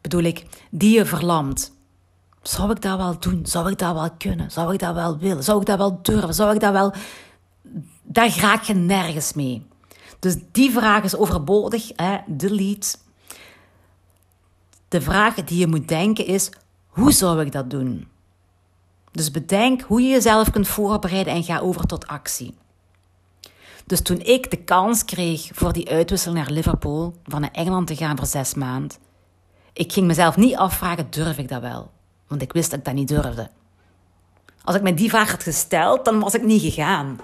bedoel 0.00 0.22
ik, 0.22 0.46
die 0.70 0.94
je 0.94 1.04
verlamt. 1.04 1.72
Zou 2.42 2.70
ik 2.70 2.80
dat 2.80 2.96
wel 2.96 3.18
doen? 3.18 3.46
Zou 3.46 3.70
ik 3.70 3.78
dat 3.78 3.94
wel 3.94 4.10
kunnen? 4.18 4.50
Zou 4.50 4.72
ik 4.72 4.78
dat 4.78 4.94
wel 4.94 5.18
willen? 5.18 5.44
Zou 5.44 5.60
ik 5.60 5.66
dat 5.66 5.78
wel 5.78 5.98
durven? 6.02 6.34
Zou 6.34 6.54
ik 6.54 6.60
dat 6.60 6.72
wel... 6.72 6.92
Daar 8.02 8.38
raak 8.38 8.62
je 8.62 8.74
nergens 8.74 9.32
mee. 9.32 9.66
Dus 10.18 10.36
die 10.52 10.70
vraag 10.70 11.02
is 11.02 11.16
overbodig. 11.16 11.90
Hè? 11.96 12.18
Delete. 12.26 12.96
De 14.88 15.00
vraag 15.00 15.34
die 15.34 15.58
je 15.58 15.66
moet 15.66 15.88
denken 15.88 16.26
is: 16.26 16.50
hoe 16.86 17.12
zou 17.12 17.44
ik 17.44 17.52
dat 17.52 17.70
doen? 17.70 18.08
Dus 19.12 19.30
bedenk 19.30 19.82
hoe 19.82 20.02
je 20.02 20.08
jezelf 20.08 20.50
kunt 20.50 20.68
voorbereiden 20.68 21.32
en 21.32 21.44
ga 21.44 21.58
over 21.58 21.86
tot 21.86 22.06
actie. 22.06 22.54
Dus 23.86 24.02
toen 24.02 24.20
ik 24.20 24.50
de 24.50 24.56
kans 24.56 25.04
kreeg 25.04 25.50
voor 25.52 25.72
die 25.72 25.90
uitwisseling 25.90 26.38
naar 26.38 26.50
Liverpool, 26.50 27.14
van 27.24 27.40
naar 27.40 27.50
Engeland 27.52 27.86
te 27.86 27.96
gaan 27.96 28.16
voor 28.16 28.26
zes 28.26 28.54
maanden, 28.54 28.96
ik 29.72 29.92
ging 29.92 30.06
mezelf 30.06 30.36
niet 30.36 30.56
afvragen, 30.56 31.06
durf 31.10 31.38
ik 31.38 31.48
dat 31.48 31.60
wel? 31.60 31.90
Want 32.26 32.42
ik 32.42 32.52
wist 32.52 32.70
dat 32.70 32.78
ik 32.78 32.84
dat 32.84 32.94
niet 32.94 33.08
durfde. 33.08 33.50
Als 34.64 34.76
ik 34.76 34.82
mij 34.82 34.94
die 34.94 35.10
vraag 35.10 35.30
had 35.30 35.42
gesteld, 35.42 36.04
dan 36.04 36.20
was 36.20 36.34
ik 36.34 36.42
niet 36.42 36.62
gegaan. 36.62 37.18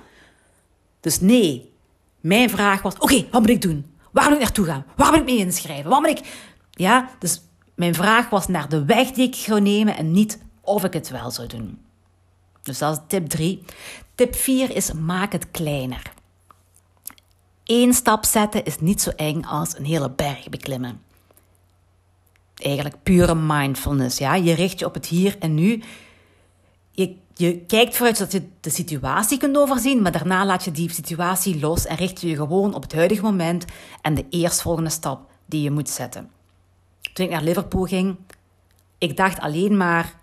Dus 1.01 1.21
nee, 1.21 1.73
mijn 2.21 2.51
vraag 2.51 2.83
was, 2.83 2.95
oké, 2.99 3.27
wat 3.31 3.41
moet 3.41 3.51
ik 3.51 3.63
doen? 3.63 3.87
Waar 4.13 4.25
moet 4.25 4.35
ik 4.35 4.43
naartoe 4.43 4.67
gaan? 4.67 4.85
Waar 4.97 5.11
moet 5.11 5.21
ik 5.21 5.25
mee 5.25 5.39
inschrijven? 5.39 5.91
Wat 5.91 6.01
moet 6.01 6.19
ik... 6.19 6.49
Ja, 6.71 7.11
dus 7.19 7.43
mijn 7.75 7.95
vraag 7.95 8.31
was 8.31 8.49
naar 8.49 8.69
de 8.69 8.85
weg 8.85 9.11
die 9.11 9.27
ik 9.27 9.35
zou 9.35 9.61
nemen 9.61 9.97
en 9.97 10.13
niet 10.13 10.39
of 10.67 10.85
ik 10.85 10.93
het 10.93 11.09
wel 11.09 11.31
zou 11.31 11.49
doen. 11.49 11.79
Dus 12.63 12.79
dat 12.79 12.93
is 12.93 13.03
tip 13.09 13.29
3. 13.29 13.63
Tip 14.15 14.35
4 14.35 14.77
is 14.77 14.93
maak 14.93 15.33
het 15.33 15.51
kleiner. 15.51 16.03
Eén 17.65 17.95
stap 17.95 18.25
zetten 18.25 18.65
is 18.65 18.81
niet 18.81 19.03
zo 19.03 19.11
eng 19.11 19.45
als 19.45 19.79
een 19.79 19.85
hele 19.85 20.11
berg 20.11 20.49
beklimmen. 20.49 21.03
Eigenlijk 22.57 23.03
pure 23.03 23.35
mindfulness. 23.35 24.19
Ja? 24.19 24.35
Je 24.35 24.55
richt 24.55 24.79
je 24.79 24.85
op 24.85 24.95
het 24.95 25.07
hier 25.07 25.37
en 25.39 25.55
nu. 25.55 25.83
Je, 26.91 27.17
je 27.35 27.59
kijkt 27.59 27.97
vooruit 27.97 28.17
zodat 28.17 28.33
je 28.33 28.49
de 28.61 28.71
situatie 28.71 29.39
kunt 29.39 29.57
overzien, 29.57 30.03
maar 30.03 30.13
daarna 30.13 30.47
laat 30.47 30.65
je 30.65 30.71
die 30.71 30.93
situatie 30.93 31.61
los 31.61 31.87
en 31.87 31.97
richt 31.97 32.21
je 32.21 32.29
je 32.29 32.37
gewoon 32.37 32.75
op 32.75 32.83
het 32.83 32.93
huidige 32.93 33.23
moment 33.23 33.65
en 34.03 34.15
de 34.15 34.27
eerstvolgende 34.31 34.91
stap 34.91 35.31
die 35.47 35.63
je 35.63 35.71
moet 35.71 35.89
zetten. 35.89 36.31
Toen 37.13 37.25
ik 37.25 37.31
naar 37.33 37.43
Liverpool 37.43 37.85
ging, 37.85 38.17
ik 38.99 39.17
dacht 39.17 39.41
alleen 39.41 39.77
maar 39.77 40.15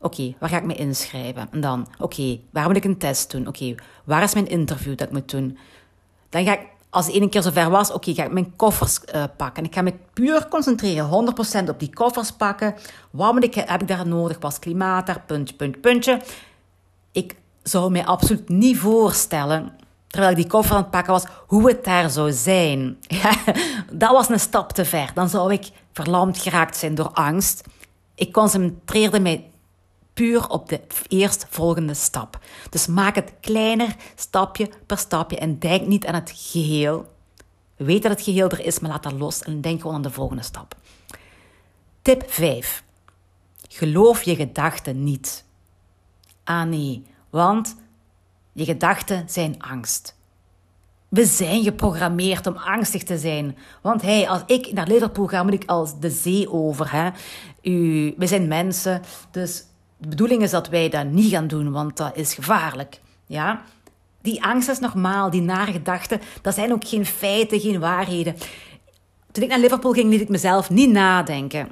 Oké, 0.00 0.34
waar 0.38 0.48
ga 0.48 0.56
ik 0.56 0.64
me 0.64 0.74
inschrijven? 0.74 1.48
En 1.50 1.60
dan, 1.60 1.88
oké, 1.98 2.40
waar 2.50 2.66
moet 2.66 2.76
ik 2.76 2.84
een 2.84 2.98
test 2.98 3.30
doen? 3.30 3.46
Oké, 3.46 3.74
waar 4.04 4.22
is 4.22 4.34
mijn 4.34 4.48
interview 4.48 4.96
dat 4.96 5.06
ik 5.06 5.12
moet 5.12 5.30
doen? 5.30 5.58
Dan 6.28 6.44
ga 6.44 6.52
ik, 6.52 6.66
als 6.90 7.06
het 7.06 7.14
één 7.14 7.28
keer 7.28 7.42
zover 7.42 7.70
was, 7.70 7.92
oké, 7.92 8.14
ga 8.14 8.24
ik 8.24 8.32
mijn 8.32 8.56
koffers 8.56 9.00
uh, 9.14 9.24
pakken. 9.36 9.64
Ik 9.64 9.74
ga 9.74 9.82
me 9.82 9.94
puur 10.12 10.48
concentreren, 10.48 11.34
100% 11.66 11.68
op 11.68 11.78
die 11.78 11.94
koffers 11.94 12.32
pakken. 12.32 12.74
Wat 13.10 13.32
moet 13.32 13.44
ik, 13.44 13.54
heb 13.54 13.80
ik 13.80 13.88
daar 13.88 14.06
nodig? 14.06 14.36
Was 14.40 14.58
klimaat 14.58 15.06
daar? 15.06 15.22
Puntje, 15.26 15.54
puntje, 15.54 15.80
puntje. 15.80 16.20
Ik 17.12 17.36
zou 17.62 17.90
mij 17.90 18.04
absoluut 18.04 18.48
niet 18.48 18.78
voorstellen, 18.78 19.72
terwijl 20.06 20.30
ik 20.30 20.38
die 20.38 20.46
koffer 20.46 20.74
aan 20.76 20.82
het 20.82 20.90
pakken 20.90 21.12
was, 21.12 21.24
hoe 21.46 21.68
het 21.68 21.84
daar 21.84 22.10
zou 22.10 22.32
zijn. 22.32 22.98
dat 23.92 24.10
was 24.10 24.28
een 24.28 24.40
stap 24.40 24.72
te 24.72 24.84
ver. 24.84 25.10
Dan 25.14 25.28
zou 25.28 25.52
ik 25.52 25.70
verlamd 25.92 26.38
geraakt 26.38 26.76
zijn 26.76 26.94
door 26.94 27.10
angst. 27.10 27.64
Ik 28.14 28.32
concentreerde 28.32 29.20
mij 29.20 29.49
op 30.28 30.68
de 30.68 30.80
eerstvolgende 31.08 31.94
stap. 31.94 32.38
Dus 32.70 32.86
maak 32.86 33.14
het 33.14 33.32
kleiner, 33.40 33.96
stapje 34.14 34.70
per 34.86 34.98
stapje 34.98 35.38
en 35.38 35.58
denk 35.58 35.86
niet 35.86 36.06
aan 36.06 36.14
het 36.14 36.32
geheel. 36.34 37.12
Weet 37.76 38.02
dat 38.02 38.10
het 38.10 38.22
geheel 38.22 38.48
er 38.48 38.64
is, 38.64 38.78
maar 38.78 38.90
laat 38.90 39.02
dat 39.02 39.12
los 39.12 39.42
en 39.42 39.60
denk 39.60 39.80
gewoon 39.80 39.96
aan 39.96 40.02
de 40.02 40.10
volgende 40.10 40.42
stap. 40.42 40.76
Tip 42.02 42.24
5. 42.26 42.84
Geloof 43.68 44.22
je 44.22 44.34
gedachten 44.34 45.04
niet. 45.04 45.44
Ah 46.44 46.62
nee, 46.62 47.02
want 47.30 47.76
je 48.52 48.64
gedachten 48.64 49.28
zijn 49.28 49.62
angst. 49.62 50.18
We 51.08 51.24
zijn 51.24 51.62
geprogrammeerd 51.62 52.46
om 52.46 52.56
angstig 52.56 53.02
te 53.02 53.18
zijn. 53.18 53.56
Want 53.82 54.02
hey, 54.02 54.28
als 54.28 54.42
ik 54.46 54.72
naar 54.72 54.86
Liverpool 54.86 55.26
ga, 55.26 55.42
moet 55.42 55.52
ik 55.52 55.64
als 55.66 56.00
de 56.00 56.10
zee 56.10 56.52
over. 56.52 56.92
Hè? 56.92 57.10
U, 57.62 58.14
we 58.16 58.26
zijn 58.26 58.48
mensen, 58.48 59.02
dus 59.30 59.64
de 60.00 60.08
bedoeling 60.08 60.42
is 60.42 60.50
dat 60.50 60.68
wij 60.68 60.88
dat 60.88 61.06
niet 61.06 61.30
gaan 61.30 61.46
doen, 61.46 61.70
want 61.70 61.96
dat 61.96 62.16
is 62.16 62.34
gevaarlijk. 62.34 63.00
Ja? 63.26 63.62
Die 64.22 64.44
angst 64.44 64.68
is 64.68 64.78
normaal, 64.78 65.30
die 65.30 65.42
nare 65.42 65.72
gedachten, 65.72 66.20
dat 66.42 66.54
zijn 66.54 66.72
ook 66.72 66.88
geen 66.88 67.06
feiten, 67.06 67.60
geen 67.60 67.80
waarheden. 67.80 68.36
Toen 69.32 69.42
ik 69.42 69.48
naar 69.48 69.58
Liverpool 69.58 69.92
ging, 69.92 70.10
liet 70.10 70.20
ik 70.20 70.28
mezelf 70.28 70.70
niet 70.70 70.90
nadenken 70.90 71.68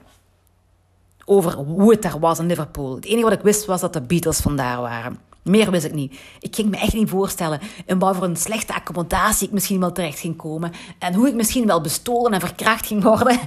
over 1.25 1.55
hoe 1.55 1.91
het 1.91 2.03
daar 2.03 2.19
was 2.19 2.39
in 2.39 2.47
Liverpool. 2.47 2.95
Het 2.95 3.05
enige 3.05 3.23
wat 3.23 3.33
ik 3.33 3.41
wist 3.41 3.65
was 3.65 3.81
dat 3.81 3.93
de 3.93 4.01
Beatles 4.01 4.41
vandaar 4.41 4.81
waren. 4.81 5.19
Meer 5.43 5.71
wist 5.71 5.85
ik 5.85 5.93
niet. 5.95 6.19
Ik 6.41 6.55
ging 6.55 6.71
me 6.71 6.77
echt 6.77 6.93
niet 6.95 7.09
voorstellen 7.09 7.61
in 7.87 7.99
wat 7.99 8.17
voor 8.17 8.25
een 8.25 8.37
slechte 8.37 8.75
accommodatie 8.75 9.47
ik 9.47 9.53
misschien 9.53 9.81
wel 9.81 9.93
terecht 9.93 10.19
ging 10.19 10.37
komen. 10.37 10.73
En 10.99 11.15
hoe 11.15 11.29
ik 11.29 11.35
misschien 11.35 11.67
wel 11.67 11.81
bestolen 11.81 12.33
en 12.33 12.41
verkracht 12.41 12.87
ging 12.87 13.03
worden. 13.03 13.39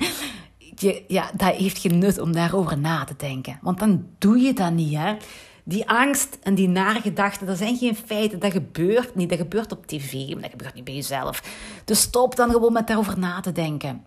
Je, 0.81 1.03
ja, 1.07 1.31
dat 1.35 1.55
heeft 1.55 1.77
geen 1.77 1.97
nut 1.97 2.19
om 2.19 2.31
daarover 2.31 2.77
na 2.77 3.03
te 3.03 3.13
denken. 3.17 3.59
Want 3.61 3.79
dan 3.79 4.05
doe 4.17 4.37
je 4.37 4.53
dat 4.53 4.71
niet, 4.71 4.97
hè. 4.97 5.15
Die 5.63 5.89
angst 5.89 6.37
en 6.43 6.55
die 6.55 6.67
nare 6.67 7.01
gedachten, 7.01 7.47
dat 7.47 7.57
zijn 7.57 7.77
geen 7.77 7.95
feiten. 7.95 8.39
Dat 8.39 8.51
gebeurt 8.51 9.15
niet. 9.15 9.29
Dat 9.29 9.37
gebeurt 9.37 9.71
op 9.71 9.85
tv, 9.85 10.33
maar 10.33 10.41
dat 10.41 10.51
gebeurt 10.51 10.73
niet 10.73 10.83
bij 10.83 10.93
jezelf. 10.93 11.43
Dus 11.85 12.01
stop 12.01 12.35
dan 12.35 12.51
gewoon 12.51 12.73
met 12.73 12.87
daarover 12.87 13.19
na 13.19 13.39
te 13.39 13.51
denken. 13.51 14.05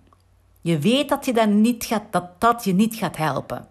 Je 0.61 0.78
weet 0.78 1.09
dat, 1.09 1.25
je 1.25 1.33
dat, 1.33 1.49
niet 1.49 1.85
gaat, 1.85 2.02
dat 2.11 2.40
dat 2.40 2.64
je 2.64 2.75
niet 2.75 2.95
gaat 2.95 3.16
helpen. 3.16 3.69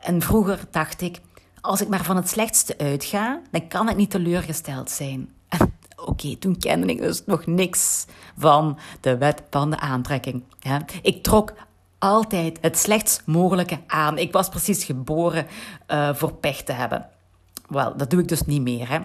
En 0.00 0.22
vroeger 0.22 0.60
dacht 0.70 1.00
ik, 1.00 1.20
als 1.60 1.80
ik 1.80 1.88
maar 1.88 2.04
van 2.04 2.16
het 2.16 2.28
slechtste 2.28 2.78
uitga, 2.78 3.40
dan 3.50 3.68
kan 3.68 3.88
ik 3.88 3.96
niet 3.96 4.10
teleurgesteld 4.10 4.90
zijn. 4.90 5.32
Oké, 5.96 6.36
toen 6.36 6.58
kende 6.58 6.86
ik 6.86 7.00
dus 7.00 7.22
nog 7.26 7.46
niks 7.46 8.06
van 8.38 8.78
de 9.00 9.18
wet 9.18 9.42
van 9.50 9.70
de 9.70 9.78
aantrekking. 9.78 10.42
Ik 11.02 11.22
trok 11.22 11.52
altijd 12.04 12.58
het 12.60 12.78
slechtst 12.78 13.22
mogelijke 13.26 13.78
aan. 13.86 14.18
Ik 14.18 14.32
was 14.32 14.48
precies 14.48 14.84
geboren 14.84 15.46
uh, 15.88 16.14
voor 16.14 16.34
pech 16.34 16.62
te 16.62 16.72
hebben. 16.72 17.08
Wel, 17.68 17.96
dat 17.96 18.10
doe 18.10 18.20
ik 18.20 18.28
dus 18.28 18.42
niet 18.46 18.62
meer. 18.62 18.88
Hè? 18.88 18.98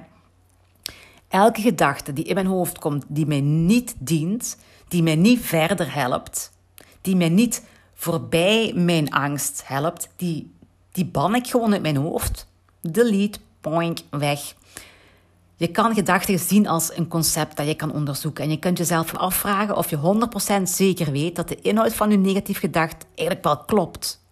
Elke 1.27 1.61
gedachte 1.61 2.13
die 2.13 2.23
in 2.23 2.33
mijn 2.33 2.45
hoofd 2.45 2.79
komt, 2.79 3.05
die 3.07 3.25
mij 3.25 3.41
niet 3.41 3.95
dient, 3.99 4.57
die 4.87 5.03
mij 5.03 5.15
niet 5.15 5.39
verder 5.41 5.93
helpt, 5.93 6.51
die 7.01 7.15
mij 7.15 7.29
niet 7.29 7.65
voorbij 7.93 8.71
mijn 8.75 9.11
angst 9.11 9.61
helpt, 9.65 10.09
die, 10.15 10.53
die 10.91 11.05
ban 11.05 11.35
ik 11.35 11.47
gewoon 11.47 11.73
uit 11.73 11.81
mijn 11.81 11.97
hoofd. 11.97 12.47
Delete, 12.81 13.39
point, 13.61 14.05
weg. 14.09 14.55
Je 15.59 15.71
kan 15.71 15.93
gedachten 15.93 16.39
zien 16.39 16.67
als 16.67 16.97
een 16.97 17.07
concept 17.07 17.57
dat 17.57 17.67
je 17.67 17.75
kan 17.75 17.93
onderzoeken. 17.93 18.43
En 18.43 18.49
je 18.49 18.59
kunt 18.59 18.77
jezelf 18.77 19.15
afvragen 19.15 19.77
of 19.77 19.89
je 19.89 19.97
100% 20.59 20.61
zeker 20.63 21.11
weet 21.11 21.35
dat 21.35 21.47
de 21.47 21.61
inhoud 21.61 21.93
van 21.93 22.11
je 22.11 22.17
negatief 22.17 22.59
gedacht 22.59 23.05
eigenlijk 23.15 23.43
wel 23.43 23.57
klopt. 23.57 24.23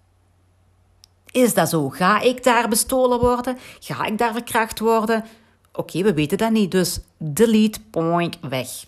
Is 1.31 1.53
dat 1.53 1.69
zo? 1.69 1.89
Ga 1.89 2.19
ik 2.19 2.43
daar 2.43 2.69
bestolen 2.69 3.19
worden? 3.19 3.57
Ga 3.79 4.05
ik 4.05 4.17
daar 4.17 4.33
verkracht 4.33 4.79
worden? 4.79 5.25
Oké, 5.73 6.03
we 6.03 6.13
weten 6.13 6.37
dat 6.37 6.51
niet, 6.51 6.71
dus 6.71 6.99
delete, 7.17 7.79
point, 7.81 8.37
weg. 8.41 8.85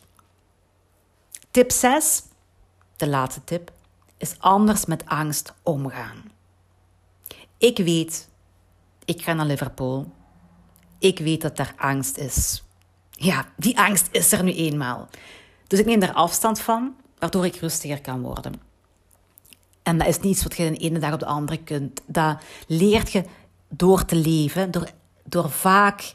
Tip 1.52 1.72
6, 1.72 2.24
de 2.96 3.08
laatste 3.08 3.44
tip, 3.44 3.72
is 4.18 4.36
anders 4.38 4.86
met 4.86 5.06
angst 5.06 5.54
omgaan. 5.64 6.32
Ik 7.58 7.78
weet, 7.78 8.30
ik 9.06 9.22
ga 9.22 9.34
naar 9.34 9.46
Liverpool 9.46 10.18
ik 11.00 11.20
weet 11.20 11.42
dat 11.42 11.58
daar 11.58 11.74
angst 11.78 12.18
is. 12.18 12.64
Ja, 13.12 13.46
die 13.56 13.80
angst 13.80 14.08
is 14.12 14.32
er 14.32 14.44
nu 14.44 14.54
eenmaal. 14.54 15.08
Dus 15.68 15.80
ik 15.80 15.86
neem 15.86 16.00
daar 16.00 16.14
afstand 16.14 16.60
van, 16.60 16.96
waardoor 17.20 17.46
ik 17.46 17.56
rustiger 17.56 18.02
kan 18.02 18.22
worden. 18.22 18.54
En 19.84 19.98
dat 19.98 20.08
is 20.08 20.20
niet 20.20 20.34
iets 20.34 20.44
wat 20.44 20.58
je 20.58 20.72
de 20.72 20.78
ene 20.78 21.00
dag 21.00 21.14
op 21.14 21.20
de 21.20 21.26
andere 21.26 21.58
kunt. 21.64 22.02
Dat 22.06 22.42
leert 22.68 23.12
je 23.12 23.24
door 23.70 24.06
te 24.06 24.16
leven, 24.16 24.72
door, 24.72 24.90
door 25.24 25.50
vaak 25.50 26.14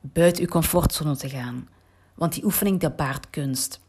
buiten 0.00 0.42
je 0.42 0.48
comfortzone 0.48 1.16
te 1.16 1.28
gaan. 1.28 1.68
Want 2.14 2.32
die 2.32 2.44
oefening, 2.44 2.80
dat 2.80 2.96
baart 2.96 3.30
kunst. 3.30 3.80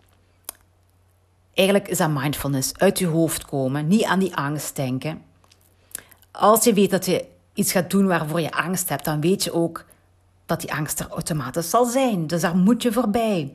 Eigenlijk 1.54 1.88
is 1.88 1.98
dat 1.98 2.10
mindfulness. 2.10 2.74
Uit 2.78 3.00
je 3.00 3.08
hoofd 3.08 3.46
komen, 3.46 3.88
niet 3.88 4.04
aan 4.04 4.20
die 4.20 4.36
angst 4.36 4.76
denken. 4.76 5.22
Als 6.32 6.64
je 6.64 6.74
weet 6.74 6.92
dat 6.92 7.06
je 7.06 7.26
iets 7.54 7.72
gaat 7.72 7.90
doen 7.90 8.08
waarvoor 8.08 8.42
je 8.42 8.52
angst 8.52 8.90
hebt, 8.90 9.06
dan 9.06 9.22
weet 9.22 9.44
je 9.44 9.54
ook 9.54 9.86
dat 10.50 10.62
die 10.62 10.74
angst 10.74 11.00
er 11.00 11.08
automatisch 11.10 11.70
zal 11.70 11.86
zijn. 11.86 12.28
Dus 12.28 12.42
daar 12.42 12.56
moet 12.56 12.84
je 12.84 12.92
voorbij. 12.92 13.54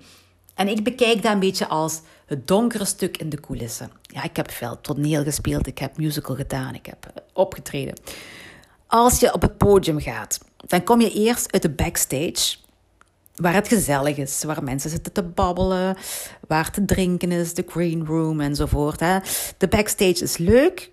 En 0.55 0.69
ik 0.69 0.85
bekijk 0.85 1.23
dat 1.23 1.33
een 1.33 1.39
beetje 1.39 1.67
als 1.67 2.01
het 2.27 2.47
donkere 2.47 2.85
stuk 2.85 3.17
in 3.17 3.29
de 3.29 3.41
coulissen. 3.41 3.91
Ja, 4.03 4.23
ik 4.23 4.37
heb 4.37 4.51
veel 4.51 4.81
toneel 4.81 5.23
gespeeld, 5.23 5.67
ik 5.67 5.79
heb 5.79 5.97
musical 5.97 6.37
gedaan, 6.37 6.75
ik 6.75 6.87
heb 6.87 7.07
eh, 7.07 7.23
opgetreden. 7.33 7.95
Als 8.87 9.21
je 9.21 9.35
op 9.35 9.43
het 9.43 9.59
podium 9.59 10.01
gaat, 10.01 10.41
dan 10.57 10.85
kom 10.85 11.01
je 11.01 11.13
eerst 11.13 11.53
uit 11.53 11.63
de 11.63 11.71
backstage, 11.71 12.57
waar 13.35 13.55
het 13.55 13.69
gezellig 13.69 14.17
is, 14.17 14.45
waar 14.45 14.63
mensen 14.63 14.91
zitten 14.91 15.13
te 15.13 15.23
babbelen, 15.23 15.97
waar 16.49 16.71
te 16.71 16.85
drinken 16.85 17.33
is, 17.33 17.55
de 17.55 17.65
green 17.67 18.07
room 18.07 18.41
enzovoort. 18.41 19.01
Hè. 19.01 19.19
De 19.59 19.69
backstage 19.69 20.23
is 20.23 20.37
leuk, 20.37 20.91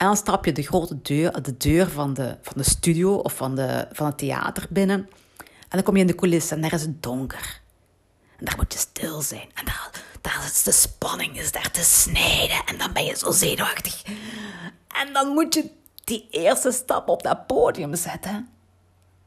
en 0.00 0.06
dan 0.06 0.16
stap 0.16 0.44
je 0.44 0.52
de 0.52 0.62
grote 0.62 1.02
deur, 1.02 1.42
de 1.42 1.56
deur 1.56 1.90
van 1.90 2.14
de, 2.14 2.36
van 2.42 2.52
de 2.56 2.62
studio 2.62 3.14
of 3.14 3.36
van, 3.36 3.54
de, 3.54 3.88
van 3.92 4.06
het 4.06 4.18
theater 4.18 4.66
binnen. 4.70 5.08
En 5.38 5.68
dan 5.68 5.82
kom 5.82 5.94
je 5.94 6.00
in 6.00 6.06
de 6.06 6.14
coulissen 6.14 6.56
en 6.56 6.62
daar 6.62 6.72
is 6.72 6.82
het 6.82 7.02
donker. 7.02 7.60
En 8.36 8.44
daar 8.44 8.56
moet 8.56 8.72
je 8.72 8.78
stil 8.78 9.22
zijn. 9.22 9.48
En 9.54 9.64
daar, 9.64 9.90
daar 10.20 10.44
is 10.44 10.62
de 10.62 10.72
spanning 10.72 11.38
is 11.38 11.52
daar 11.52 11.70
te 11.70 11.82
snijden. 11.82 12.64
En 12.66 12.78
dan 12.78 12.92
ben 12.92 13.04
je 13.04 13.16
zo 13.16 13.30
zenuwachtig. 13.30 14.02
En 14.88 15.12
dan 15.12 15.28
moet 15.28 15.54
je 15.54 15.70
die 16.04 16.28
eerste 16.30 16.72
stap 16.72 17.08
op 17.08 17.22
dat 17.22 17.46
podium 17.46 17.94
zetten. 17.94 18.48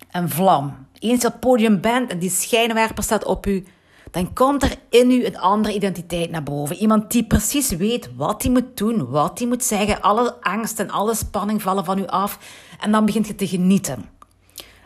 En 0.10 0.30
vlam. 0.30 0.88
Eens 1.00 1.22
je 1.22 1.28
op 1.28 1.32
het 1.34 1.42
podium 1.42 1.82
bent 1.82 2.12
en 2.12 2.20
die 2.20 2.30
schijnwerper 2.30 3.04
staat 3.04 3.26
op 3.26 3.46
u 3.46 3.66
dan 4.14 4.34
komt 4.34 4.64
er 4.64 4.78
in 4.90 5.12
u 5.12 5.26
een 5.26 5.38
andere 5.38 5.74
identiteit 5.74 6.30
naar 6.30 6.44
boven. 6.44 6.76
Iemand 6.76 7.12
die 7.12 7.24
precies 7.24 7.70
weet 7.70 8.10
wat 8.16 8.42
hij 8.42 8.52
moet 8.52 8.78
doen, 8.78 9.10
wat 9.10 9.40
hij 9.40 9.48
moet 9.48 9.64
zeggen. 9.64 10.02
Alle 10.02 10.42
angst 10.42 10.80
en 10.80 10.90
alle 10.90 11.16
spanning 11.16 11.62
vallen 11.62 11.86
van 11.86 11.98
u 11.98 12.08
af. 12.08 12.40
En 12.80 12.92
dan 12.92 13.06
begint 13.06 13.28
je 13.28 13.36
te 13.36 13.48
genieten. 13.48 14.10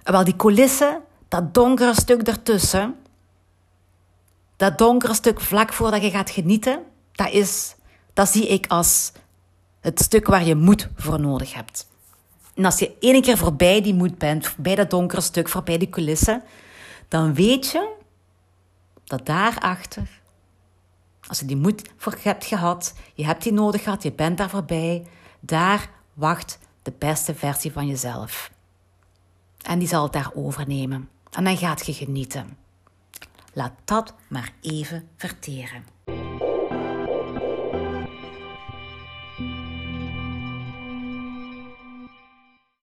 En 0.03 0.11
wel, 0.11 0.23
die 0.23 0.35
coulissen, 0.35 1.01
dat 1.27 1.53
donkere 1.53 1.93
stuk 1.93 2.27
ertussen, 2.27 2.95
dat 4.57 4.77
donkere 4.77 5.13
stuk 5.13 5.41
vlak 5.41 5.73
voordat 5.73 6.01
je 6.01 6.09
gaat 6.09 6.29
genieten, 6.29 6.79
dat, 7.11 7.31
is, 7.31 7.75
dat 8.13 8.29
zie 8.29 8.47
ik 8.47 8.67
als 8.67 9.11
het 9.79 9.99
stuk 9.99 10.27
waar 10.27 10.45
je 10.45 10.55
moed 10.55 10.89
voor 10.95 11.19
nodig 11.19 11.53
hebt. 11.53 11.87
En 12.55 12.65
als 12.65 12.79
je 12.79 12.95
één 12.99 13.21
keer 13.21 13.37
voorbij 13.37 13.81
die 13.81 13.93
moed 13.93 14.17
bent, 14.17 14.47
voorbij 14.47 14.75
dat 14.75 14.89
donkere 14.89 15.21
stuk, 15.21 15.49
voorbij 15.49 15.77
die 15.77 15.89
coulissen, 15.89 16.43
dan 17.07 17.33
weet 17.33 17.67
je 17.71 17.95
dat 19.07 19.25
daarachter, 19.25 20.21
als 21.27 21.39
je 21.39 21.45
die 21.45 21.55
moed 21.55 21.89
voor 21.97 22.17
hebt 22.21 22.45
gehad, 22.45 22.93
je 23.13 23.25
hebt 23.25 23.43
die 23.43 23.53
nodig 23.53 23.83
gehad, 23.83 24.03
je 24.03 24.11
bent 24.11 24.37
daar 24.37 24.49
voorbij, 24.49 25.05
daar 25.39 25.89
wacht 26.13 26.59
de 26.81 26.93
beste 26.97 27.35
versie 27.35 27.71
van 27.71 27.87
jezelf. 27.87 28.51
En 29.61 29.79
die 29.79 29.87
zal 29.87 30.03
het 30.03 30.13
daar 30.13 30.31
overnemen. 30.33 31.09
En 31.31 31.43
dan 31.43 31.57
gaat 31.57 31.85
je 31.85 31.93
genieten. 31.93 32.57
Laat 33.53 33.73
dat 33.85 34.13
maar 34.27 34.51
even 34.61 35.09
verteren. 35.15 35.96